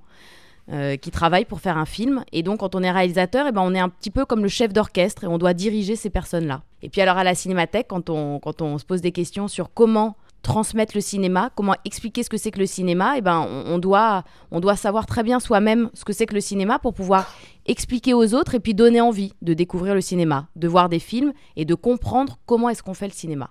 Euh, 0.70 0.96
qui 0.96 1.10
travaillent 1.10 1.46
pour 1.46 1.60
faire 1.60 1.76
un 1.78 1.86
film. 1.86 2.22
Et 2.30 2.44
donc, 2.44 2.60
quand 2.60 2.76
on 2.76 2.82
est 2.84 2.90
réalisateur, 2.92 3.46
eh 3.48 3.50
ben, 3.50 3.62
on 3.62 3.74
est 3.74 3.80
un 3.80 3.88
petit 3.88 4.10
peu 4.10 4.24
comme 4.24 4.42
le 4.42 4.48
chef 4.48 4.72
d'orchestre 4.72 5.24
et 5.24 5.26
on 5.26 5.36
doit 5.36 5.52
diriger 5.52 5.96
ces 5.96 6.10
personnes-là. 6.10 6.62
Et 6.82 6.88
puis, 6.88 7.00
alors, 7.00 7.16
à 7.16 7.24
la 7.24 7.34
Cinémathèque, 7.34 7.88
quand 7.88 8.08
on, 8.08 8.38
quand 8.38 8.62
on 8.62 8.78
se 8.78 8.84
pose 8.84 9.00
des 9.00 9.10
questions 9.10 9.48
sur 9.48 9.72
comment 9.74 10.16
transmettre 10.42 10.92
le 10.94 11.00
cinéma, 11.00 11.50
comment 11.54 11.74
expliquer 11.84 12.22
ce 12.22 12.30
que 12.30 12.36
c'est 12.36 12.50
que 12.50 12.58
le 12.58 12.66
cinéma, 12.66 13.14
et 13.14 13.18
eh 13.18 13.20
ben 13.20 13.46
on, 13.66 13.78
doit, 13.78 14.24
on 14.50 14.60
doit 14.60 14.76
savoir 14.76 15.06
très 15.06 15.22
bien 15.22 15.40
soi-même 15.40 15.90
ce 15.94 16.04
que 16.04 16.12
c'est 16.12 16.26
que 16.26 16.34
le 16.34 16.40
cinéma 16.40 16.78
pour 16.78 16.94
pouvoir 16.94 17.34
expliquer 17.66 18.14
aux 18.14 18.34
autres 18.34 18.54
et 18.54 18.60
puis 18.60 18.74
donner 18.74 19.00
envie 19.00 19.34
de 19.42 19.54
découvrir 19.54 19.94
le 19.94 20.00
cinéma, 20.00 20.48
de 20.56 20.68
voir 20.68 20.88
des 20.88 20.98
films 20.98 21.32
et 21.56 21.64
de 21.64 21.74
comprendre 21.74 22.38
comment 22.46 22.68
est-ce 22.68 22.82
qu'on 22.82 22.94
fait 22.94 23.08
le 23.08 23.12
cinéma. 23.12 23.50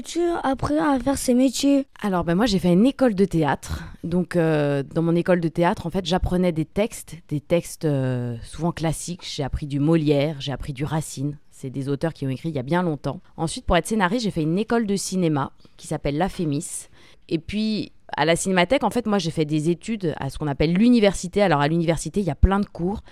as-tu 0.00 0.20
appris 0.42 0.78
à 0.78 0.98
faire 0.98 1.18
ces 1.18 1.34
métiers? 1.34 1.86
Alors, 2.00 2.24
ben 2.24 2.34
moi, 2.34 2.46
j'ai 2.46 2.58
fait 2.58 2.72
une 2.72 2.86
école 2.86 3.14
de 3.14 3.24
théâtre. 3.24 3.84
Donc, 4.02 4.36
euh, 4.36 4.82
dans 4.82 5.02
mon 5.02 5.14
école 5.14 5.40
de 5.40 5.48
théâtre, 5.48 5.86
en 5.86 5.90
fait, 5.90 6.06
j'apprenais 6.06 6.52
des 6.52 6.64
textes, 6.64 7.16
des 7.28 7.40
textes 7.40 7.84
euh, 7.84 8.36
souvent 8.42 8.72
classiques. 8.72 9.22
J'ai 9.24 9.42
appris 9.42 9.66
du 9.66 9.78
Molière, 9.78 10.36
j'ai 10.40 10.52
appris 10.52 10.72
du 10.72 10.84
Racine. 10.84 11.36
C'est 11.60 11.68
des 11.68 11.90
auteurs 11.90 12.14
qui 12.14 12.26
ont 12.26 12.30
écrit 12.30 12.48
il 12.48 12.54
y 12.54 12.58
a 12.58 12.62
bien 12.62 12.82
longtemps. 12.82 13.20
Ensuite, 13.36 13.66
pour 13.66 13.76
être 13.76 13.86
scénariste, 13.86 14.24
j'ai 14.24 14.30
fait 14.30 14.40
une 14.40 14.58
école 14.58 14.86
de 14.86 14.96
cinéma 14.96 15.52
qui 15.76 15.86
s'appelle 15.86 16.16
La 16.16 16.30
Fémis. 16.30 16.88
Et 17.28 17.38
puis, 17.38 17.92
à 18.16 18.24
la 18.24 18.34
Cinémathèque, 18.34 18.82
en 18.82 18.88
fait, 18.88 19.04
moi, 19.04 19.18
j'ai 19.18 19.30
fait 19.30 19.44
des 19.44 19.68
études 19.68 20.14
à 20.18 20.30
ce 20.30 20.38
qu'on 20.38 20.46
appelle 20.46 20.72
l'université. 20.72 21.42
Alors, 21.42 21.60
à 21.60 21.68
l'université, 21.68 22.20
il 22.20 22.26
y 22.26 22.30
a 22.30 22.34
plein 22.34 22.60
de 22.60 22.64
cours. 22.64 23.02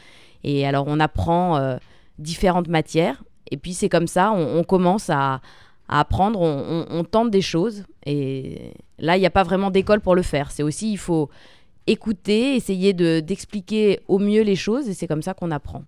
Et 0.44 0.66
alors, 0.66 0.86
on 0.88 0.98
apprend 0.98 1.58
euh, 1.58 1.76
différentes 2.18 2.68
matières. 2.68 3.22
Et 3.50 3.58
puis, 3.58 3.74
c'est 3.74 3.90
comme 3.90 4.06
ça, 4.06 4.32
on, 4.32 4.64
commence 4.64 5.10
à, 5.10 5.42
apprendre, 5.86 6.40
on, 6.40 7.04
tente 7.04 7.30
des 7.30 7.42
choses. 7.42 7.84
Et 8.06 8.72
là, 8.98 9.18
il 9.18 9.20
n'y 9.20 9.26
a 9.26 9.30
pas 9.30 9.42
vraiment 9.42 9.70
d'école 9.70 10.00
pour 10.00 10.14
le 10.14 10.22
faire. 10.22 10.52
C'est 10.52 10.62
aussi, 10.62 10.90
il 10.90 10.98
faut 10.98 11.28
écouter, 11.86 12.56
essayer 12.56 12.94
d'expliquer 12.94 14.00
au 14.08 14.18
mieux 14.18 14.42
les 14.42 14.56
choses. 14.56 14.88
Et 14.88 14.94
c'est 14.94 15.06
comme 15.06 15.22
ça 15.22 15.34
qu'on 15.34 15.50
apprend. 15.50 15.82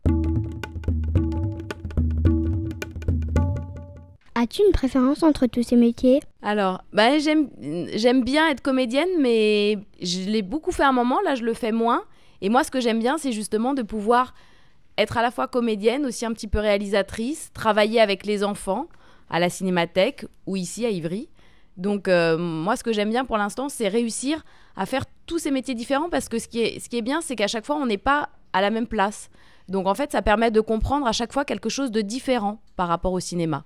As-tu 4.40 4.62
une 4.64 4.72
préférence 4.72 5.22
entre 5.22 5.44
tous 5.44 5.62
ces 5.64 5.76
métiers? 5.76 6.20
Alors, 6.40 6.82
bah, 6.94 7.18
j'aime, 7.18 8.24
bien 8.24 8.48
être 8.48 8.62
comédienne, 8.62 9.10
mais 9.18 9.76
je 10.00 10.30
l'ai 10.30 10.40
beaucoup 10.40 10.72
fait 10.72 10.82
à 10.82 10.88
un 10.88 10.92
moment, 10.92 11.20
là 11.20 11.34
je 11.34 11.42
le 11.42 11.52
fais 11.52 11.72
moins. 11.72 12.04
Et 12.40 12.48
moi, 12.48 12.64
ce 12.64 12.70
que 12.70 12.80
j'aime 12.80 13.00
bien, 13.00 13.18
c'est 13.18 13.32
justement 13.32 13.74
de 13.74 13.82
pouvoir 13.82 14.32
être 14.96 15.18
à 15.18 15.22
la 15.22 15.30
fois 15.30 15.46
comédienne, 15.46 16.06
aussi 16.06 16.24
un 16.24 16.32
petit 16.32 16.48
peu 16.48 16.58
réalisatrice, 16.58 17.50
travailler 17.52 18.00
avec 18.00 18.24
les 18.24 18.42
enfants 18.42 18.86
à 19.28 19.40
la 19.40 19.50
cinémathèque 19.50 20.24
ou 20.46 20.56
ici 20.56 20.86
à 20.86 20.88
Ivry. 20.88 21.28
Donc 21.76 22.08
euh, 22.08 22.38
moi, 22.38 22.76
ce 22.76 22.82
que 22.82 22.94
j'aime 22.94 23.10
bien 23.10 23.26
pour 23.26 23.36
l'instant, 23.36 23.68
c'est 23.68 23.88
réussir 23.88 24.42
à 24.74 24.86
faire 24.86 25.04
tous 25.26 25.38
ces 25.38 25.50
métiers 25.50 25.74
différents 25.74 26.08
parce 26.08 26.30
que 26.30 26.38
ce 26.38 26.48
qui 26.48 26.62
est 26.62 27.02
bien, 27.02 27.20
c'est 27.20 27.36
qu'à 27.36 27.46
chaque 27.46 27.66
fois, 27.66 27.76
on 27.76 27.84
n'est 27.84 27.98
pas 27.98 28.30
à 28.54 28.62
la 28.62 28.70
même 28.70 28.86
place. 28.86 29.28
Donc 29.68 29.86
en 29.86 29.94
fait, 29.94 30.12
ça 30.12 30.22
permet 30.22 30.50
de 30.50 30.62
comprendre 30.62 31.06
à 31.06 31.12
chaque 31.12 31.34
fois 31.34 31.44
quelque 31.44 31.68
chose 31.68 31.90
de 31.90 32.00
différent 32.00 32.62
par 32.76 32.88
rapport 32.88 33.12
au 33.12 33.20
cinéma. 33.20 33.64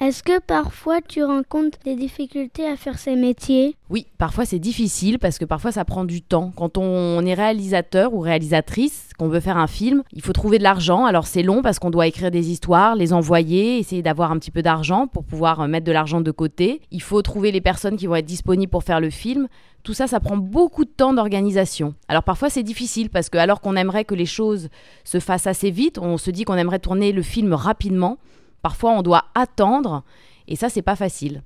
Est-ce 0.00 0.22
que 0.22 0.40
parfois 0.40 1.02
tu 1.06 1.22
rencontres 1.22 1.78
des 1.84 1.94
difficultés 1.94 2.66
à 2.66 2.76
faire 2.76 2.98
ces 2.98 3.16
métiers? 3.16 3.76
Oui, 3.90 4.06
parfois 4.16 4.46
c'est 4.46 4.58
difficile 4.58 5.18
parce 5.18 5.38
que 5.38 5.44
parfois 5.44 5.72
ça 5.72 5.84
prend 5.84 6.06
du 6.06 6.22
temps. 6.22 6.54
Quand 6.56 6.78
on 6.78 7.22
est 7.26 7.34
réalisateur 7.34 8.14
ou 8.14 8.20
réalisatrice, 8.20 9.10
qu'on 9.18 9.28
veut 9.28 9.40
faire 9.40 9.58
un 9.58 9.66
film, 9.66 10.02
il 10.14 10.22
faut 10.22 10.32
trouver 10.32 10.56
de 10.56 10.62
l'argent. 10.62 11.04
Alors 11.04 11.26
c'est 11.26 11.42
long 11.42 11.60
parce 11.60 11.78
qu'on 11.78 11.90
doit 11.90 12.06
écrire 12.06 12.30
des 12.30 12.50
histoires, 12.50 12.96
les 12.96 13.12
envoyer, 13.12 13.76
essayer 13.76 14.00
d'avoir 14.00 14.32
un 14.32 14.38
petit 14.38 14.50
peu 14.50 14.62
d'argent 14.62 15.06
pour 15.06 15.22
pouvoir 15.22 15.60
euh, 15.60 15.66
mettre 15.66 15.84
de 15.84 15.92
l'argent 15.92 16.22
de 16.22 16.30
côté. 16.30 16.80
Il 16.90 17.02
faut 17.02 17.20
trouver 17.20 17.52
les 17.52 17.60
personnes 17.60 17.98
qui 17.98 18.06
vont 18.06 18.16
être 18.16 18.24
disponibles 18.24 18.70
pour 18.70 18.84
faire 18.84 19.00
le 19.00 19.10
film. 19.10 19.48
Tout 19.82 19.92
ça, 19.92 20.06
ça 20.06 20.18
prend 20.18 20.38
beaucoup 20.38 20.86
de 20.86 20.90
temps 20.90 21.12
d'organisation. 21.12 21.92
Alors 22.08 22.22
parfois 22.22 22.48
c'est 22.48 22.62
difficile 22.62 23.10
parce 23.10 23.28
que 23.28 23.36
alors 23.36 23.60
qu'on 23.60 23.76
aimerait 23.76 24.06
que 24.06 24.14
les 24.14 24.24
choses 24.24 24.70
se 25.04 25.20
fassent 25.20 25.46
assez 25.46 25.70
vite, 25.70 25.98
on 25.98 26.16
se 26.16 26.30
dit 26.30 26.44
qu'on 26.44 26.56
aimerait 26.56 26.78
tourner 26.78 27.12
le 27.12 27.20
film 27.20 27.52
rapidement. 27.52 28.16
Parfois, 28.62 28.92
on 28.92 29.02
doit 29.02 29.24
attendre 29.34 30.04
et 30.50 30.56
ça, 30.56 30.68
c'est 30.68 30.82
pas 30.82 30.96
facile. 30.96 31.42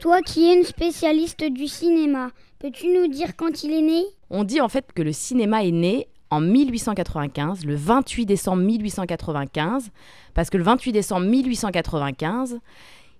Toi 0.00 0.22
qui 0.22 0.48
es 0.48 0.56
une 0.56 0.64
spécialiste 0.64 1.44
du 1.44 1.68
cinéma, 1.68 2.30
peux-tu 2.58 2.88
nous 2.88 3.08
dire 3.08 3.36
quand 3.36 3.62
il 3.62 3.72
est 3.72 3.82
né? 3.82 4.02
On 4.30 4.44
dit 4.44 4.60
en 4.60 4.68
fait 4.68 4.92
que 4.92 5.02
le 5.02 5.12
cinéma 5.12 5.64
est 5.64 5.70
né 5.70 6.08
en 6.30 6.40
1895, 6.40 7.64
le 7.64 7.74
28 7.74 8.26
décembre 8.26 8.62
1895, 8.62 9.90
parce 10.34 10.50
que 10.50 10.56
le 10.56 10.64
28 10.64 10.92
décembre 10.92 11.26
1895, 11.26 12.58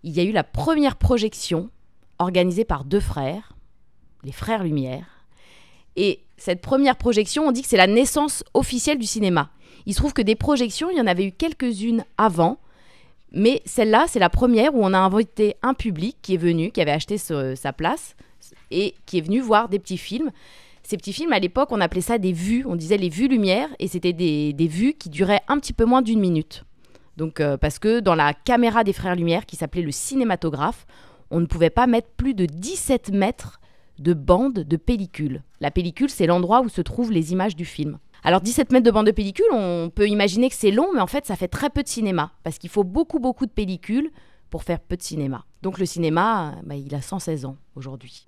il 0.02 0.12
y 0.12 0.20
a 0.20 0.24
eu 0.24 0.32
la 0.32 0.44
première 0.44 0.96
projection 0.96 1.70
organisée 2.18 2.64
par 2.64 2.84
deux 2.84 3.00
frères, 3.00 3.54
les 4.24 4.32
frères 4.32 4.64
Lumière. 4.64 5.17
Et 5.98 6.20
cette 6.36 6.62
première 6.62 6.94
projection, 6.94 7.48
on 7.48 7.52
dit 7.52 7.62
que 7.62 7.68
c'est 7.68 7.76
la 7.76 7.88
naissance 7.88 8.44
officielle 8.54 8.98
du 8.98 9.06
cinéma. 9.06 9.50
Il 9.84 9.94
se 9.94 9.98
trouve 9.98 10.12
que 10.12 10.22
des 10.22 10.36
projections, 10.36 10.90
il 10.90 10.96
y 10.96 11.00
en 11.00 11.08
avait 11.08 11.24
eu 11.24 11.32
quelques-unes 11.32 12.04
avant, 12.16 12.58
mais 13.32 13.62
celle-là, 13.64 14.06
c'est 14.08 14.20
la 14.20 14.30
première 14.30 14.76
où 14.76 14.78
on 14.84 14.94
a 14.94 14.98
invité 14.98 15.56
un 15.62 15.74
public 15.74 16.16
qui 16.22 16.34
est 16.34 16.38
venu, 16.38 16.70
qui 16.70 16.80
avait 16.80 16.92
acheté 16.92 17.18
sa 17.18 17.72
place 17.72 18.14
et 18.70 18.94
qui 19.06 19.18
est 19.18 19.22
venu 19.22 19.40
voir 19.40 19.68
des 19.68 19.80
petits 19.80 19.98
films. 19.98 20.30
Ces 20.84 20.96
petits 20.96 21.12
films, 21.12 21.32
à 21.32 21.40
l'époque, 21.40 21.70
on 21.72 21.80
appelait 21.80 22.00
ça 22.00 22.16
des 22.16 22.32
vues, 22.32 22.64
on 22.64 22.76
disait 22.76 22.96
les 22.96 23.08
vues 23.08 23.26
lumière, 23.26 23.68
et 23.80 23.88
c'était 23.88 24.12
des, 24.12 24.54
vues 24.70 24.94
qui 24.94 25.08
duraient 25.08 25.42
un 25.48 25.58
petit 25.58 25.72
peu 25.72 25.84
moins 25.84 26.00
d'une 26.00 26.20
minute. 26.20 26.64
Donc, 27.16 27.40
euh, 27.40 27.56
parce 27.56 27.80
que 27.80 27.98
dans 27.98 28.14
la 28.14 28.34
caméra 28.34 28.84
des 28.84 28.92
frères 28.92 29.16
Lumière, 29.16 29.46
qui 29.46 29.56
s'appelait 29.56 29.82
le 29.82 29.90
cinématographe, 29.90 30.86
on 31.32 31.40
ne 31.40 31.46
pouvait 31.46 31.70
pas 31.70 31.88
mettre 31.88 32.08
plus 32.16 32.34
de 32.34 32.46
17 32.46 33.10
mètres 33.10 33.58
de 34.00 34.14
bande 34.14 34.54
de 34.54 34.76
pellicule. 34.76 35.42
La 35.60 35.70
pellicule, 35.70 36.10
c'est 36.10 36.26
l'endroit 36.26 36.60
où 36.60 36.68
se 36.68 36.80
trouvent 36.80 37.12
les 37.12 37.32
images 37.32 37.56
du 37.56 37.64
film. 37.64 37.98
Alors 38.24 38.40
17 38.40 38.72
mètres 38.72 38.84
de 38.84 38.90
bande 38.90 39.06
de 39.06 39.12
pellicule, 39.12 39.46
on 39.52 39.90
peut 39.94 40.08
imaginer 40.08 40.48
que 40.48 40.56
c'est 40.56 40.70
long, 40.70 40.88
mais 40.92 41.00
en 41.00 41.06
fait 41.06 41.26
ça 41.26 41.36
fait 41.36 41.48
très 41.48 41.70
peu 41.70 41.82
de 41.82 41.88
cinéma, 41.88 42.32
parce 42.42 42.58
qu'il 42.58 42.70
faut 42.70 42.84
beaucoup 42.84 43.20
beaucoup 43.20 43.46
de 43.46 43.52
pellicules 43.52 44.10
pour 44.50 44.64
faire 44.64 44.80
peu 44.80 44.96
de 44.96 45.02
cinéma. 45.02 45.44
Donc 45.62 45.78
le 45.78 45.86
cinéma, 45.86 46.56
bah, 46.64 46.74
il 46.74 46.94
a 46.94 47.02
116 47.02 47.44
ans 47.44 47.56
aujourd'hui. 47.76 48.24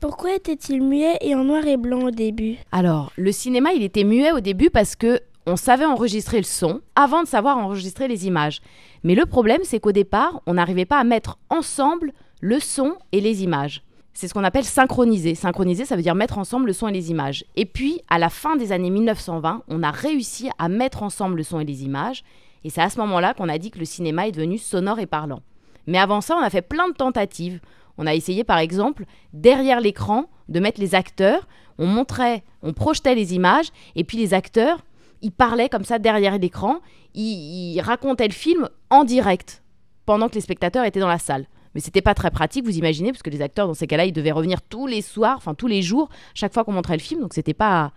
Pourquoi 0.00 0.34
était-il 0.34 0.82
muet 0.82 1.16
et 1.22 1.34
en 1.34 1.44
noir 1.44 1.66
et 1.66 1.78
blanc 1.78 2.02
au 2.04 2.10
début? 2.10 2.56
Alors, 2.72 3.10
le 3.16 3.32
cinéma, 3.32 3.72
il 3.72 3.82
était 3.82 4.04
muet 4.04 4.32
au 4.32 4.40
début 4.40 4.68
parce 4.68 4.96
que 4.96 5.18
on 5.46 5.56
savait 5.56 5.84
enregistrer 5.84 6.38
le 6.38 6.44
son 6.44 6.80
avant 6.96 7.22
de 7.22 7.28
savoir 7.28 7.58
enregistrer 7.58 8.08
les 8.08 8.26
images. 8.26 8.60
Mais 9.02 9.14
le 9.14 9.26
problème, 9.26 9.60
c'est 9.64 9.80
qu'au 9.80 9.92
départ, 9.92 10.40
on 10.46 10.54
n'arrivait 10.54 10.86
pas 10.86 10.98
à 10.98 11.04
mettre 11.04 11.38
ensemble 11.50 12.12
le 12.40 12.60
son 12.60 12.96
et 13.12 13.20
les 13.20 13.42
images. 13.42 13.82
C'est 14.14 14.28
ce 14.28 14.34
qu'on 14.34 14.44
appelle 14.44 14.64
synchroniser. 14.64 15.34
Synchroniser, 15.34 15.84
ça 15.84 15.96
veut 15.96 16.02
dire 16.02 16.14
mettre 16.14 16.38
ensemble 16.38 16.66
le 16.66 16.72
son 16.72 16.88
et 16.88 16.92
les 16.92 17.10
images. 17.10 17.44
Et 17.56 17.66
puis, 17.66 18.00
à 18.08 18.18
la 18.18 18.30
fin 18.30 18.56
des 18.56 18.70
années 18.70 18.90
1920, 18.90 19.64
on 19.68 19.82
a 19.82 19.90
réussi 19.90 20.50
à 20.58 20.68
mettre 20.68 21.02
ensemble 21.02 21.36
le 21.36 21.42
son 21.42 21.58
et 21.58 21.64
les 21.64 21.84
images. 21.84 22.22
Et 22.62 22.70
c'est 22.70 22.80
à 22.80 22.88
ce 22.88 22.98
moment-là 23.00 23.34
qu'on 23.34 23.48
a 23.48 23.58
dit 23.58 23.70
que 23.70 23.78
le 23.78 23.84
cinéma 23.84 24.28
est 24.28 24.32
devenu 24.32 24.56
sonore 24.56 25.00
et 25.00 25.06
parlant. 25.06 25.40
Mais 25.86 25.98
avant 25.98 26.20
ça, 26.20 26.36
on 26.36 26.42
a 26.42 26.48
fait 26.48 26.62
plein 26.62 26.88
de 26.88 26.94
tentatives. 26.94 27.60
On 27.98 28.06
a 28.06 28.14
essayé, 28.14 28.44
par 28.44 28.58
exemple, 28.58 29.04
derrière 29.32 29.80
l'écran, 29.80 30.26
de 30.48 30.60
mettre 30.60 30.80
les 30.80 30.94
acteurs. 30.94 31.46
On 31.78 31.86
montrait, 31.86 32.44
on 32.62 32.72
projetait 32.72 33.14
les 33.14 33.34
images, 33.34 33.70
et 33.96 34.04
puis 34.04 34.16
les 34.16 34.32
acteurs, 34.32 34.78
ils 35.24 35.32
parlaient 35.32 35.70
comme 35.70 35.84
ça 35.84 35.98
derrière 35.98 36.38
l'écran. 36.38 36.80
Ils 37.14 37.80
racontaient 37.80 38.28
le 38.28 38.34
film 38.34 38.68
en 38.90 39.04
direct, 39.04 39.64
pendant 40.04 40.28
que 40.28 40.34
les 40.34 40.42
spectateurs 40.42 40.84
étaient 40.84 41.00
dans 41.00 41.08
la 41.08 41.18
salle. 41.18 41.46
Mais 41.74 41.80
c'était 41.80 42.02
pas 42.02 42.14
très 42.14 42.30
pratique, 42.30 42.64
vous 42.64 42.76
imaginez, 42.76 43.10
parce 43.10 43.22
que 43.22 43.30
les 43.30 43.40
acteurs 43.40 43.66
dans 43.66 43.74
ces 43.74 43.86
cas-là, 43.86 44.04
ils 44.04 44.12
devaient 44.12 44.32
revenir 44.32 44.60
tous 44.60 44.86
les 44.86 45.00
soirs, 45.00 45.36
enfin 45.38 45.54
tous 45.54 45.66
les 45.66 45.80
jours, 45.80 46.10
chaque 46.34 46.52
fois 46.52 46.62
qu'on 46.62 46.72
montrait 46.72 46.96
le 46.96 47.02
film, 47.02 47.22
donc 47.22 47.34
c'était 47.34 47.54
pas, 47.54 47.92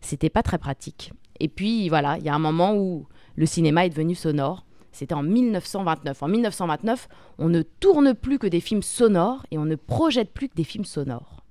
c'était 0.00 0.30
pas 0.30 0.42
très 0.42 0.58
pratique. 0.58 1.12
Et 1.40 1.48
puis 1.48 1.88
voilà, 1.88 2.18
il 2.18 2.24
y 2.24 2.28
a 2.28 2.34
un 2.34 2.38
moment 2.38 2.74
où 2.76 3.08
le 3.34 3.46
cinéma 3.46 3.84
est 3.84 3.90
devenu 3.90 4.14
sonore. 4.14 4.64
C'était 4.92 5.14
en 5.14 5.22
1929. 5.22 6.22
En 6.22 6.28
1929, 6.28 7.08
on 7.38 7.48
ne 7.48 7.62
tourne 7.62 8.14
plus 8.14 8.38
que 8.38 8.46
des 8.46 8.60
films 8.60 8.82
sonores 8.82 9.44
et 9.50 9.58
on 9.58 9.64
ne 9.64 9.76
projette 9.76 10.32
plus 10.32 10.48
que 10.48 10.54
des 10.54 10.64
films 10.64 10.84
sonores. 10.84 11.44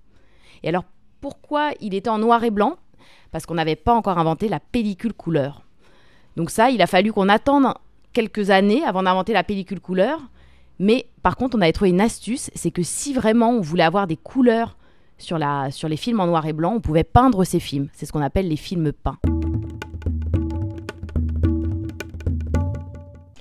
Et 0.63 0.69
alors, 0.69 0.85
pourquoi 1.19 1.71
il 1.81 1.93
était 1.93 2.09
en 2.09 2.19
noir 2.19 2.43
et 2.43 2.51
blanc? 2.51 2.77
Parce 3.31 3.45
qu'on 3.45 3.55
n'avait 3.55 3.75
pas 3.75 3.93
encore 3.93 4.17
inventé 4.17 4.47
la 4.49 4.59
pellicule 4.59 5.13
couleur. 5.13 5.61
Donc 6.35 6.49
ça, 6.49 6.69
il 6.69 6.81
a 6.81 6.87
fallu 6.87 7.11
qu'on 7.11 7.29
attende 7.29 7.73
quelques 8.13 8.49
années 8.49 8.83
avant 8.83 9.03
d'inventer 9.03 9.33
la 9.33 9.43
pellicule 9.43 9.79
couleur. 9.79 10.19
Mais 10.79 11.07
par 11.21 11.35
contre, 11.35 11.57
on 11.57 11.61
avait 11.61 11.73
trouvé 11.73 11.89
une 11.89 12.01
astuce, 12.01 12.49
c'est 12.55 12.71
que 12.71 12.83
si 12.83 13.13
vraiment 13.13 13.51
on 13.51 13.61
voulait 13.61 13.83
avoir 13.83 14.07
des 14.07 14.15
couleurs 14.15 14.77
sur, 15.17 15.37
la, 15.37 15.69
sur 15.71 15.89
les 15.89 15.97
films 15.97 16.21
en 16.21 16.27
noir 16.27 16.45
et 16.45 16.53
blanc, 16.53 16.73
on 16.75 16.79
pouvait 16.79 17.03
peindre 17.03 17.43
ces 17.43 17.59
films. 17.59 17.89
C'est 17.93 18.05
ce 18.05 18.13
qu'on 18.13 18.21
appelle 18.21 18.47
les 18.47 18.55
films 18.55 18.93
peints. 18.93 19.17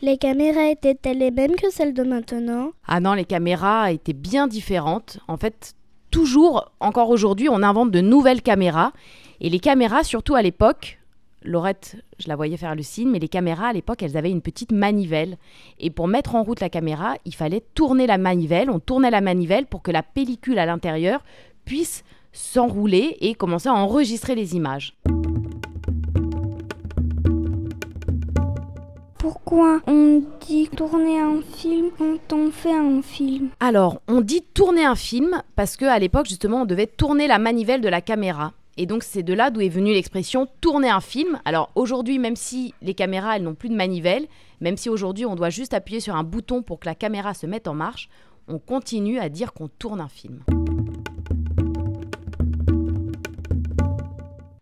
Les 0.02 0.16
caméras 0.16 0.70
étaient-elles 0.70 1.18
les 1.18 1.30
mêmes 1.30 1.54
que 1.56 1.70
celles 1.70 1.92
de 1.92 2.02
maintenant? 2.02 2.70
Ah 2.86 3.00
non, 3.00 3.14
les 3.14 3.24
caméras 3.24 3.92
étaient 3.92 4.12
bien 4.12 4.46
différentes. 4.46 5.18
En 5.28 5.36
fait, 5.36 5.74
toujours, 6.10 6.72
encore 6.80 7.10
aujourd'hui, 7.10 7.48
on 7.48 7.62
invente 7.62 7.90
de 7.90 8.00
nouvelles 8.00 8.42
caméras. 8.42 8.92
Et 9.40 9.50
les 9.50 9.60
caméras, 9.60 10.02
surtout 10.02 10.34
à 10.34 10.42
l'époque, 10.42 10.98
Laurette, 11.44 11.96
je 12.18 12.28
la 12.28 12.34
voyais 12.34 12.56
faire 12.56 12.74
le 12.74 12.82
signe, 12.82 13.10
mais 13.10 13.20
les 13.20 13.28
caméras 13.28 13.68
à 13.68 13.72
l'époque, 13.72 14.02
elles 14.02 14.16
avaient 14.16 14.30
une 14.30 14.42
petite 14.42 14.72
manivelle. 14.72 15.38
Et 15.78 15.90
pour 15.90 16.08
mettre 16.08 16.34
en 16.34 16.42
route 16.42 16.60
la 16.60 16.68
caméra, 16.68 17.14
il 17.24 17.34
fallait 17.34 17.62
tourner 17.74 18.08
la 18.08 18.18
manivelle. 18.18 18.68
On 18.68 18.80
tournait 18.80 19.10
la 19.10 19.20
manivelle 19.20 19.66
pour 19.66 19.82
que 19.82 19.92
la 19.92 20.02
pellicule 20.02 20.58
à 20.58 20.66
l'intérieur 20.66 21.22
puisse 21.64 22.02
s'enrouler 22.32 23.16
et 23.20 23.34
commencer 23.34 23.68
à 23.68 23.74
enregistrer 23.74 24.34
les 24.34 24.56
images. 24.56 24.94
Pourquoi 29.18 29.80
on 29.86 30.22
dit 30.46 30.68
tourner 30.68 31.20
un 31.20 31.40
film 31.42 31.90
quand 31.96 32.32
on 32.32 32.50
fait 32.50 32.74
un 32.74 33.02
film? 33.02 33.50
Alors, 33.60 34.00
on 34.08 34.20
dit 34.20 34.42
tourner 34.42 34.84
un 34.84 34.94
film 34.94 35.42
parce 35.54 35.76
qu'à 35.76 35.98
l'époque, 35.98 36.26
justement, 36.26 36.62
on 36.62 36.66
devait 36.66 36.86
tourner 36.86 37.28
la 37.28 37.38
manivelle 37.38 37.80
de 37.80 37.88
la 37.88 38.00
caméra. 38.00 38.52
Et 38.80 38.86
donc 38.86 39.02
c'est 39.02 39.24
de 39.24 39.34
là 39.34 39.50
d'où 39.50 39.60
est 39.60 39.68
venue 39.68 39.92
l'expression 39.92 40.46
tourner 40.60 40.88
un 40.88 41.00
film. 41.00 41.40
Alors 41.44 41.72
aujourd'hui, 41.74 42.20
même 42.20 42.36
si 42.36 42.74
les 42.80 42.94
caméras 42.94 43.36
elles 43.36 43.42
n'ont 43.42 43.56
plus 43.56 43.70
de 43.70 43.74
manivelle, 43.74 44.26
même 44.60 44.76
si 44.76 44.88
aujourd'hui 44.88 45.26
on 45.26 45.34
doit 45.34 45.50
juste 45.50 45.74
appuyer 45.74 45.98
sur 45.98 46.14
un 46.14 46.22
bouton 46.22 46.62
pour 46.62 46.78
que 46.78 46.86
la 46.86 46.94
caméra 46.94 47.34
se 47.34 47.46
mette 47.46 47.66
en 47.66 47.74
marche, 47.74 48.08
on 48.46 48.60
continue 48.60 49.18
à 49.18 49.28
dire 49.28 49.52
qu'on 49.52 49.66
tourne 49.66 50.00
un 50.00 50.08
film. 50.08 50.44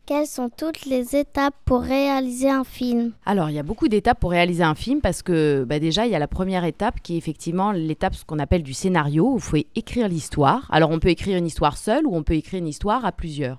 Quelles 0.07 0.27
sont 0.27 0.49
toutes 0.49 0.87
les 0.87 1.15
étapes 1.15 1.55
pour 1.67 1.83
réaliser 1.83 2.49
un 2.49 2.65
film? 2.65 3.13
Alors, 3.27 3.51
il 3.51 3.57
y 3.57 3.59
a 3.59 3.65
beaucoup 3.65 3.89
d'étapes 3.89 4.21
pour 4.21 4.31
réaliser 4.31 4.63
un 4.63 4.77
film 4.77 5.01
parce 5.01 5.21
que 5.21 5.65
bah, 5.69 5.81
déjà, 5.81 6.07
il 6.07 6.13
y 6.13 6.15
a 6.15 6.21
la 6.21 6.29
première 6.29 6.65
étape 6.65 7.01
qui 7.03 7.15
est 7.15 7.19
effectivement 7.19 7.73
l'étape 7.73 8.15
ce 8.15 8.25
qu'on 8.25 8.39
appelle 8.39 8.63
du 8.63 8.73
scénario, 8.73 9.33
où 9.33 9.37
il 9.39 9.43
faut 9.43 9.57
écrire 9.75 10.09
l'histoire. 10.09 10.69
Alors, 10.71 10.91
on 10.91 11.01
peut 11.01 11.09
écrire 11.09 11.37
une 11.37 11.47
histoire 11.47 11.77
seule 11.77 12.07
ou 12.07 12.15
on 12.15 12.23
peut 12.23 12.35
écrire 12.35 12.61
une 12.61 12.69
histoire 12.69 13.05
à 13.05 13.11
plusieurs 13.11 13.59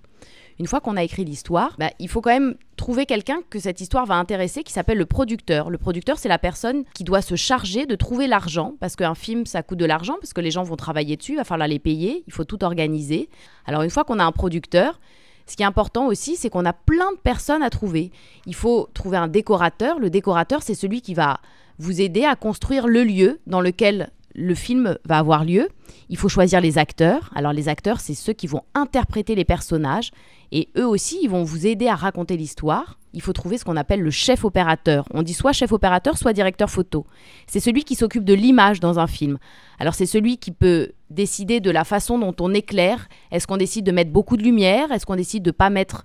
une 0.60 0.68
fois 0.68 0.80
qu'on 0.82 0.98
a 0.98 1.04
écrit 1.04 1.24
l'histoire, 1.24 1.76
bah, 1.78 1.92
il 2.00 2.10
faut 2.10 2.22
quand 2.22 2.32
même 2.32 2.56
trouver 2.78 3.06
quelqu'un 3.06 3.40
que 3.50 3.60
cette 3.60 3.82
histoire 3.82 4.06
va 4.06 4.16
intéresser 4.16 4.64
qui 4.64 4.74
s'appelle 4.74 4.98
le 4.98 5.06
producteur. 5.06 5.70
Le 5.70 5.78
producteur, 5.78 6.18
c'est 6.18 6.30
la 6.30 6.40
personne 6.40 6.84
qui 6.94 7.04
doit 7.04 7.22
se 7.22 7.36
charger 7.36 7.86
de 7.86 7.96
trouver 7.96 8.28
l'argent, 8.28 8.74
parce 8.80 8.96
qu'un 8.96 9.16
film, 9.16 9.46
ça 9.46 9.64
coûte 9.64 9.78
de 9.78 9.86
l'argent, 9.86 10.16
parce 10.20 10.34
que 10.34 10.42
les 10.42 10.52
gens 10.52 10.64
vont 10.64 10.76
travailler 10.76 11.16
dessus, 11.16 11.34
il 11.34 11.38
va 11.38 11.44
falloir 11.44 11.68
les 11.68 11.80
payer, 11.80 12.24
il 12.28 12.34
faut 12.34 12.44
tout 12.44 12.64
organiser. 12.64 13.30
Alors 13.66 13.84
une 13.84 13.90
fois 13.90 14.04
qu'on 14.04 14.20
a 14.20 14.24
un 14.24 14.32
producteur, 14.32 15.00
ce 15.46 15.56
qui 15.56 15.64
est 15.64 15.68
important 15.68 16.08
aussi, 16.08 16.36
c'est 16.36 16.50
qu'on 16.50 16.66
a 16.66 16.74
plein 16.74 17.12
de 17.14 17.18
personnes 17.18 17.64
à 17.64 17.70
trouver. 17.70 18.12
Il 18.46 18.56
faut 18.56 18.90
trouver 18.94 19.18
un 19.18 19.28
décorateur. 19.28 20.00
Le 20.00 20.10
décorateur, 20.10 20.62
c'est 20.62 20.76
celui 20.76 21.02
qui 21.02 21.14
va 21.14 21.40
vous 21.80 22.02
aider 22.02 22.26
à 22.26 22.36
construire 22.36 22.88
le 22.88 23.04
lieu 23.04 23.40
dans 23.48 23.62
lequel 23.62 24.10
le 24.38 24.54
film 24.54 24.98
va 25.04 25.18
avoir 25.18 25.44
lieu. 25.44 25.68
Il 26.10 26.18
faut 26.18 26.30
choisir 26.30 26.62
les 26.62 26.78
acteurs. 26.78 27.32
Alors 27.36 27.54
les 27.54 27.68
acteurs, 27.68 28.00
c'est 28.00 28.14
ceux 28.14 28.34
qui 28.34 28.46
vont 28.46 28.62
interpréter 28.76 29.34
les 29.34 29.44
personnages. 29.44 30.12
Et 30.52 30.70
eux 30.78 30.86
aussi, 30.86 31.20
ils 31.24 31.30
vont 31.30 31.44
vous 31.44 31.66
aider 31.66 31.88
à 31.88 31.96
raconter 31.96 32.38
l'histoire. 32.38 33.00
Il 33.14 33.22
faut 33.22 33.34
trouver 33.34 33.58
ce 33.58 33.66
qu'on 33.66 33.76
appelle 33.76 34.02
le 34.02 34.12
chef 34.12 34.46
opérateur. 34.46 35.06
On 35.12 35.24
dit 35.24 35.34
soit 35.34 35.54
chef 35.54 35.72
opérateur, 35.72 36.18
soit 36.18 36.34
directeur 36.34 36.70
photo. 36.70 37.08
C'est 37.48 37.60
celui 37.60 37.84
qui 37.84 37.96
s'occupe 37.96 38.24
de 38.24 38.36
l'image 38.36 38.80
dans 38.80 39.00
un 39.00 39.08
film. 39.08 39.40
Alors 39.80 39.96
c'est 39.96 40.06
celui 40.06 40.38
qui 40.38 40.52
peut 40.52 40.92
décider 41.10 41.60
de 41.60 41.72
la 41.72 41.84
façon 41.84 42.20
dont 42.20 42.36
on 42.40 42.54
éclaire. 42.54 43.10
Est-ce 43.32 43.48
qu'on 43.48 43.58
décide 43.58 43.86
de 43.86 43.92
mettre 43.92 44.12
beaucoup 44.12 44.38
de 44.38 44.44
lumière? 44.44 44.92
Est-ce 44.92 45.08
qu'on 45.08 45.16
décide 45.16 45.42
de 45.44 45.50
ne 45.50 45.54
pas 45.54 45.72
mettre 45.72 46.04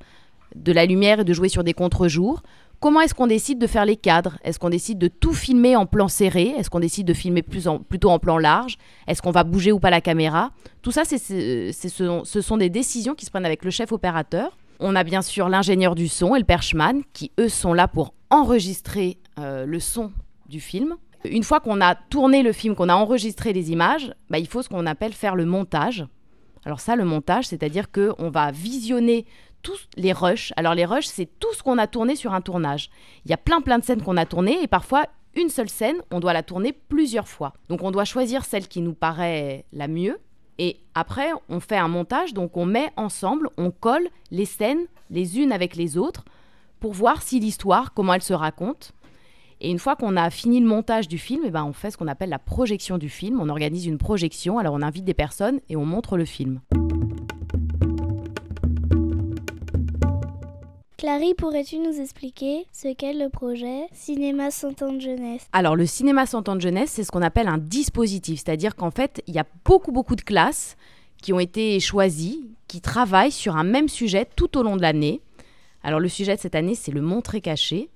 de 0.55 0.73
la 0.73 0.87
lumière 0.87 1.21
et 1.21 1.25
de 1.25 1.33
jouer 1.35 1.51
sur 1.51 1.65
des 1.65 1.75
contre-jours? 1.75 2.43
Comment 2.83 3.01
est-ce 3.01 3.15
qu'on 3.15 3.29
décide 3.29 3.61
de 3.61 3.69
faire 3.69 3.85
les 3.85 3.95
cadres? 3.95 4.39
Est-ce 4.43 4.59
qu'on 4.59 4.69
décide 4.69 4.99
de 4.99 5.07
tout 5.07 5.35
filmer 5.35 5.77
en 5.77 5.87
plan 5.87 6.09
serré? 6.09 6.53
Est-ce 6.59 6.69
qu'on 6.69 6.81
décide 6.81 7.07
de 7.07 7.15
filmer 7.15 7.43
plutôt 7.43 8.11
en 8.11 8.19
plan 8.19 8.39
large? 8.39 8.77
Est-ce 9.07 9.23
qu'on 9.23 9.31
va 9.31 9.45
bouger 9.45 9.71
ou 9.71 9.79
pas 9.79 9.91
la 9.91 10.01
caméra? 10.01 10.51
Tout 10.83 10.91
ça, 10.91 11.05
c'est, 11.05 11.19
ce, 11.19 12.41
sont 12.41 12.57
des 12.57 12.71
décisions 12.71 13.15
qui 13.15 13.25
se 13.25 13.31
prennent 13.31 13.47
avec 13.47 13.65
le 13.65 13.71
chef 13.71 13.93
opérateur. 13.93 14.59
On 14.81 14.97
a 14.97 15.05
bien 15.05 15.23
sûr 15.23 15.49
l'ingénieur 15.49 15.95
du 15.95 16.09
son 16.09 16.35
et 16.35 16.41
le 16.41 16.45
perchman 16.45 17.03
qui, 17.13 17.31
eux, 17.39 17.49
sont 17.49 17.73
là 17.73 17.87
pour 17.87 18.15
enregistrer 18.31 19.19
euh, 19.39 19.65
le 19.65 19.79
son 19.79 20.11
du 20.49 20.59
film. 20.59 20.97
Une 21.25 21.45
fois 21.45 21.61
qu'on 21.61 21.81
a 21.81 21.95
tourné 21.95 22.43
le 22.43 22.51
film, 22.51 22.75
qu'on 22.75 22.89
a 22.89 22.97
enregistré 22.97 23.53
les 23.53 23.71
images, 23.71 24.13
bah, 24.29 24.41
il 24.41 24.49
faut 24.49 24.61
ce 24.61 24.69
qu'on 24.69 24.87
appelle 24.87 25.13
faire 25.13 25.37
le 25.37 25.45
montage. 25.45 26.05
Alors 26.65 26.81
ça, 26.81 26.97
le 26.97 27.05
montage, 27.05 27.47
c'est-à-dire 27.47 27.93
qu'on 27.93 28.31
va 28.31 28.51
visionner 28.51 29.25
tous 29.63 29.89
les 29.97 30.13
rushs. 30.13 30.53
Alors 30.57 30.75
les 30.75 30.85
rushs, 30.85 31.07
c'est 31.07 31.29
tout 31.39 31.53
ce 31.55 31.63
qu'on 31.63 31.79
a 31.79 31.87
tourné 31.87 32.17
sur 32.17 32.35
un 32.35 32.41
tournage. 32.41 32.91
Il 33.25 33.31
y 33.31 33.35
a 33.35 33.39
plein 33.39 33.61
plein 33.61 33.79
de 33.79 33.85
scènes 33.85 34.03
qu'on 34.03 34.17
a 34.17 34.27
tournées 34.27 34.63
et 34.63 34.67
parfois 34.67 35.07
une 35.35 35.49
seule 35.49 35.69
scène, 35.69 35.97
on 36.11 36.21
doit 36.21 36.33
la 36.33 36.43
tourner 36.43 36.73
plusieurs 36.73 37.29
fois. 37.29 37.55
Donc 37.69 37.83
on 37.83 37.91
doit 37.91 38.05
choisir 38.05 38.45
celle 38.45 38.69
qui 38.69 38.83
nous 38.83 38.95
paraît 38.95 39.65
la 39.73 39.89
mieux. 39.89 40.19
Et 40.59 40.77
après, 40.95 41.31
on 41.49 41.61
fait 41.61 41.79
un 41.79 41.89
montage, 41.89 42.35
donc 42.35 42.57
on 42.57 42.67
met 42.67 42.91
ensemble, 42.97 43.49
on 43.57 43.71
colle 43.71 44.09
les 44.31 44.45
scènes 44.45 44.87
les 45.11 45.39
unes 45.39 45.53
avec 45.53 45.77
les 45.77 45.97
autres 45.97 46.25
pour 46.81 46.93
voir 46.93 47.23
si 47.23 47.39
l'histoire, 47.39 47.95
comment 47.95 48.15
elle 48.15 48.23
se 48.23 48.33
raconte. 48.33 48.93
Et 49.61 49.71
une 49.71 49.79
fois 49.79 49.95
qu'on 49.95 50.17
a 50.17 50.29
fini 50.31 50.59
le 50.59 50.67
montage 50.67 51.07
du 51.07 51.19
film, 51.19 51.43
eh 51.47 51.51
ben, 51.51 51.65
on 51.65 51.73
fait 51.73 51.93
ce 51.93 51.97
qu'on 51.97 52.09
appelle 52.09 52.31
la 52.31 52.41
projection 52.41 52.99
du 52.99 53.09
film. 53.09 53.41
On 53.41 53.49
organise 53.49 53.87
une 53.87 53.99
projection, 53.99 54.59
alors 54.59 54.75
on 54.75 54.83
invite 54.83 55.05
des 55.05 55.15
personnes 55.15 55.61
et 55.69 55.77
on 55.77 55.85
montre 55.85 56.17
le 56.17 56.25
film. 56.25 56.61
Clary, 61.03 61.35
pourrais-tu 61.35 61.79
nous 61.79 62.01
expliquer 62.01 62.65
ce 62.71 62.95
qu'est 62.95 63.13
le 63.13 63.29
projet 63.29 63.89
Cinéma 63.93 64.53
100 64.53 64.83
ans 64.83 64.93
de 64.93 65.01
jeunesse? 65.01 65.45
Alors 65.53 65.75
le 65.75 65.85
cinéma 65.85 66.27
100 66.27 66.49
ans 66.49 66.55
de 66.55 66.61
jeunesse, 66.61 66.93
c'est 66.93 67.03
ce 67.03 67.11
qu'on 67.11 67.23
appelle 67.23 67.49
un 67.49 67.59
dispositif, 67.59 68.39
c'est-à-dire 68.39 68.77
qu'en 68.77 68.93
fait, 68.93 69.21
il 69.27 69.35
y 69.35 69.41
a 69.41 69.47
beaucoup 69.65 69.91
beaucoup 69.91 70.15
de 70.15 70.21
classes 70.21 70.77
qui 71.21 71.33
ont 71.33 71.41
été 71.41 71.81
choisies, 71.81 72.53
qui 72.69 72.81
travaillent 72.81 73.33
sur 73.33 73.57
un 73.57 73.65
même 73.65 73.89
sujet 73.89 74.29
tout 74.37 74.57
au 74.57 74.63
long 74.63 74.77
de 74.77 74.83
l'année. 74.83 75.21
Alors 75.83 75.99
le 75.99 76.09
sujet 76.09 76.37
de 76.37 76.41
cette 76.41 76.55
année, 76.55 76.77
c'est 76.77 76.93
le 76.93 77.01
montré 77.01 77.41
caché. 77.41 77.91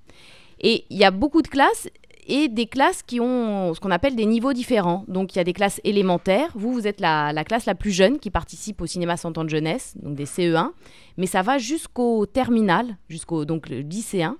Et 0.59 0.83
il 0.89 0.97
y 0.97 1.05
a 1.05 1.11
beaucoup 1.11 1.41
de 1.41 1.47
classes 1.47 1.87
et 2.27 2.49
des 2.49 2.67
classes 2.67 3.03
qui 3.03 3.19
ont 3.19 3.73
ce 3.73 3.79
qu'on 3.79 3.91
appelle 3.91 4.15
des 4.15 4.25
niveaux 4.25 4.53
différents. 4.53 5.05
Donc 5.07 5.33
il 5.33 5.37
y 5.37 5.41
a 5.41 5.43
des 5.43 5.53
classes 5.53 5.79
élémentaires. 5.83 6.49
Vous, 6.55 6.73
vous 6.73 6.85
êtes 6.85 6.99
la, 6.99 7.33
classe 7.45 7.65
la 7.65 7.75
plus 7.75 7.91
jeune 7.91 8.19
qui 8.19 8.29
participe 8.29 8.81
au 8.81 8.85
cinéma 8.85 9.17
100 9.17 9.37
ans 9.37 9.47
jeunesse, 9.47 9.95
donc 10.01 10.15
des 10.15 10.25
CE1. 10.25 10.71
Mais 11.17 11.25
ça 11.25 11.41
va 11.41 11.57
jusqu'au 11.57 12.25
terminal, 12.25 12.97
jusqu'au 13.09 13.45
donc 13.45 13.69
le 13.69 13.79
lycéen. 13.79 14.37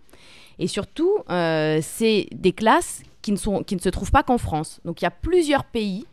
Et 0.60 0.68
surtout, 0.68 1.12
euh, 1.30 1.80
c'est 1.82 2.28
des 2.34 2.52
classes 2.52 3.04
qui 3.22 3.32
ne, 3.32 3.38
sont, 3.38 3.64
qui 3.64 3.76
ne 3.76 3.82
se 3.82 3.90
trouvent 3.90 4.12
pas 4.12 4.24
qu'en 4.24 4.38
France. 4.38 4.82
Donc 4.84 5.02
il 5.02 5.06
y 5.06 5.08
a 5.08 5.12
plusieurs 5.12 5.64
pays 5.64 6.06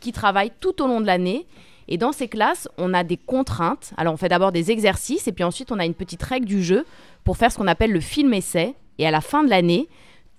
qui 0.00 0.12
travaillent 0.12 0.52
tout 0.60 0.80
au 0.82 0.86
long 0.86 1.00
de 1.00 1.06
l'année. 1.06 1.46
Et 1.88 1.98
dans 1.98 2.12
ces 2.12 2.28
classes, 2.28 2.68
on 2.78 2.94
a 2.94 3.02
des 3.04 3.16
contraintes. 3.16 3.92
Alors 3.96 4.14
on 4.14 4.16
fait 4.16 4.28
d'abord 4.28 4.52
des 4.52 4.70
exercices 4.70 5.26
et 5.26 5.32
puis 5.32 5.44
ensuite 5.44 5.72
on 5.72 5.78
a 5.78 5.84
une 5.84 5.94
petite 5.94 6.22
règle 6.22 6.46
du 6.46 6.62
jeu 6.62 6.84
pour 7.24 7.36
faire 7.36 7.50
ce 7.50 7.58
qu'on 7.58 7.66
appelle 7.66 7.92
le 7.92 8.00
film 8.00 8.32
essai. 8.32 8.74
Et 8.98 9.06
à 9.06 9.10
la 9.10 9.20
fin 9.20 9.44
de 9.44 9.50
l'année, 9.50 9.88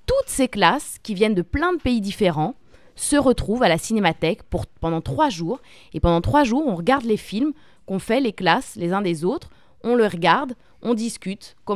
toutes 0.07 0.29
ces 0.29 0.47
classes 0.47 0.97
qui 1.03 1.13
viennent 1.13 1.35
de 1.35 1.43
plein 1.43 1.73
de 1.73 1.81
pays 1.81 2.01
différents 2.01 2.55
se 2.95 3.15
retrouvent 3.15 3.61
à 3.61 3.69
la 3.69 3.77
cinémathèque 3.77 4.41
pendant 4.81 5.01
trois 5.01 5.29
jours. 5.29 5.61
Et 5.93 5.99
pendant 5.99 6.21
trois 6.21 6.43
jours, 6.43 6.63
on 6.65 6.75
regarde 6.75 7.03
les 7.03 7.17
films 7.17 7.53
qu'ont 7.85 7.99
fait 7.99 8.19
les 8.19 8.33
classes 8.33 8.75
les 8.75 8.93
uns 8.93 9.01
des 9.01 9.23
autres. 9.23 9.49
On 9.83 9.95
le 9.95 10.07
regarde, 10.07 10.55
on 10.81 10.95
discute. 10.95 11.57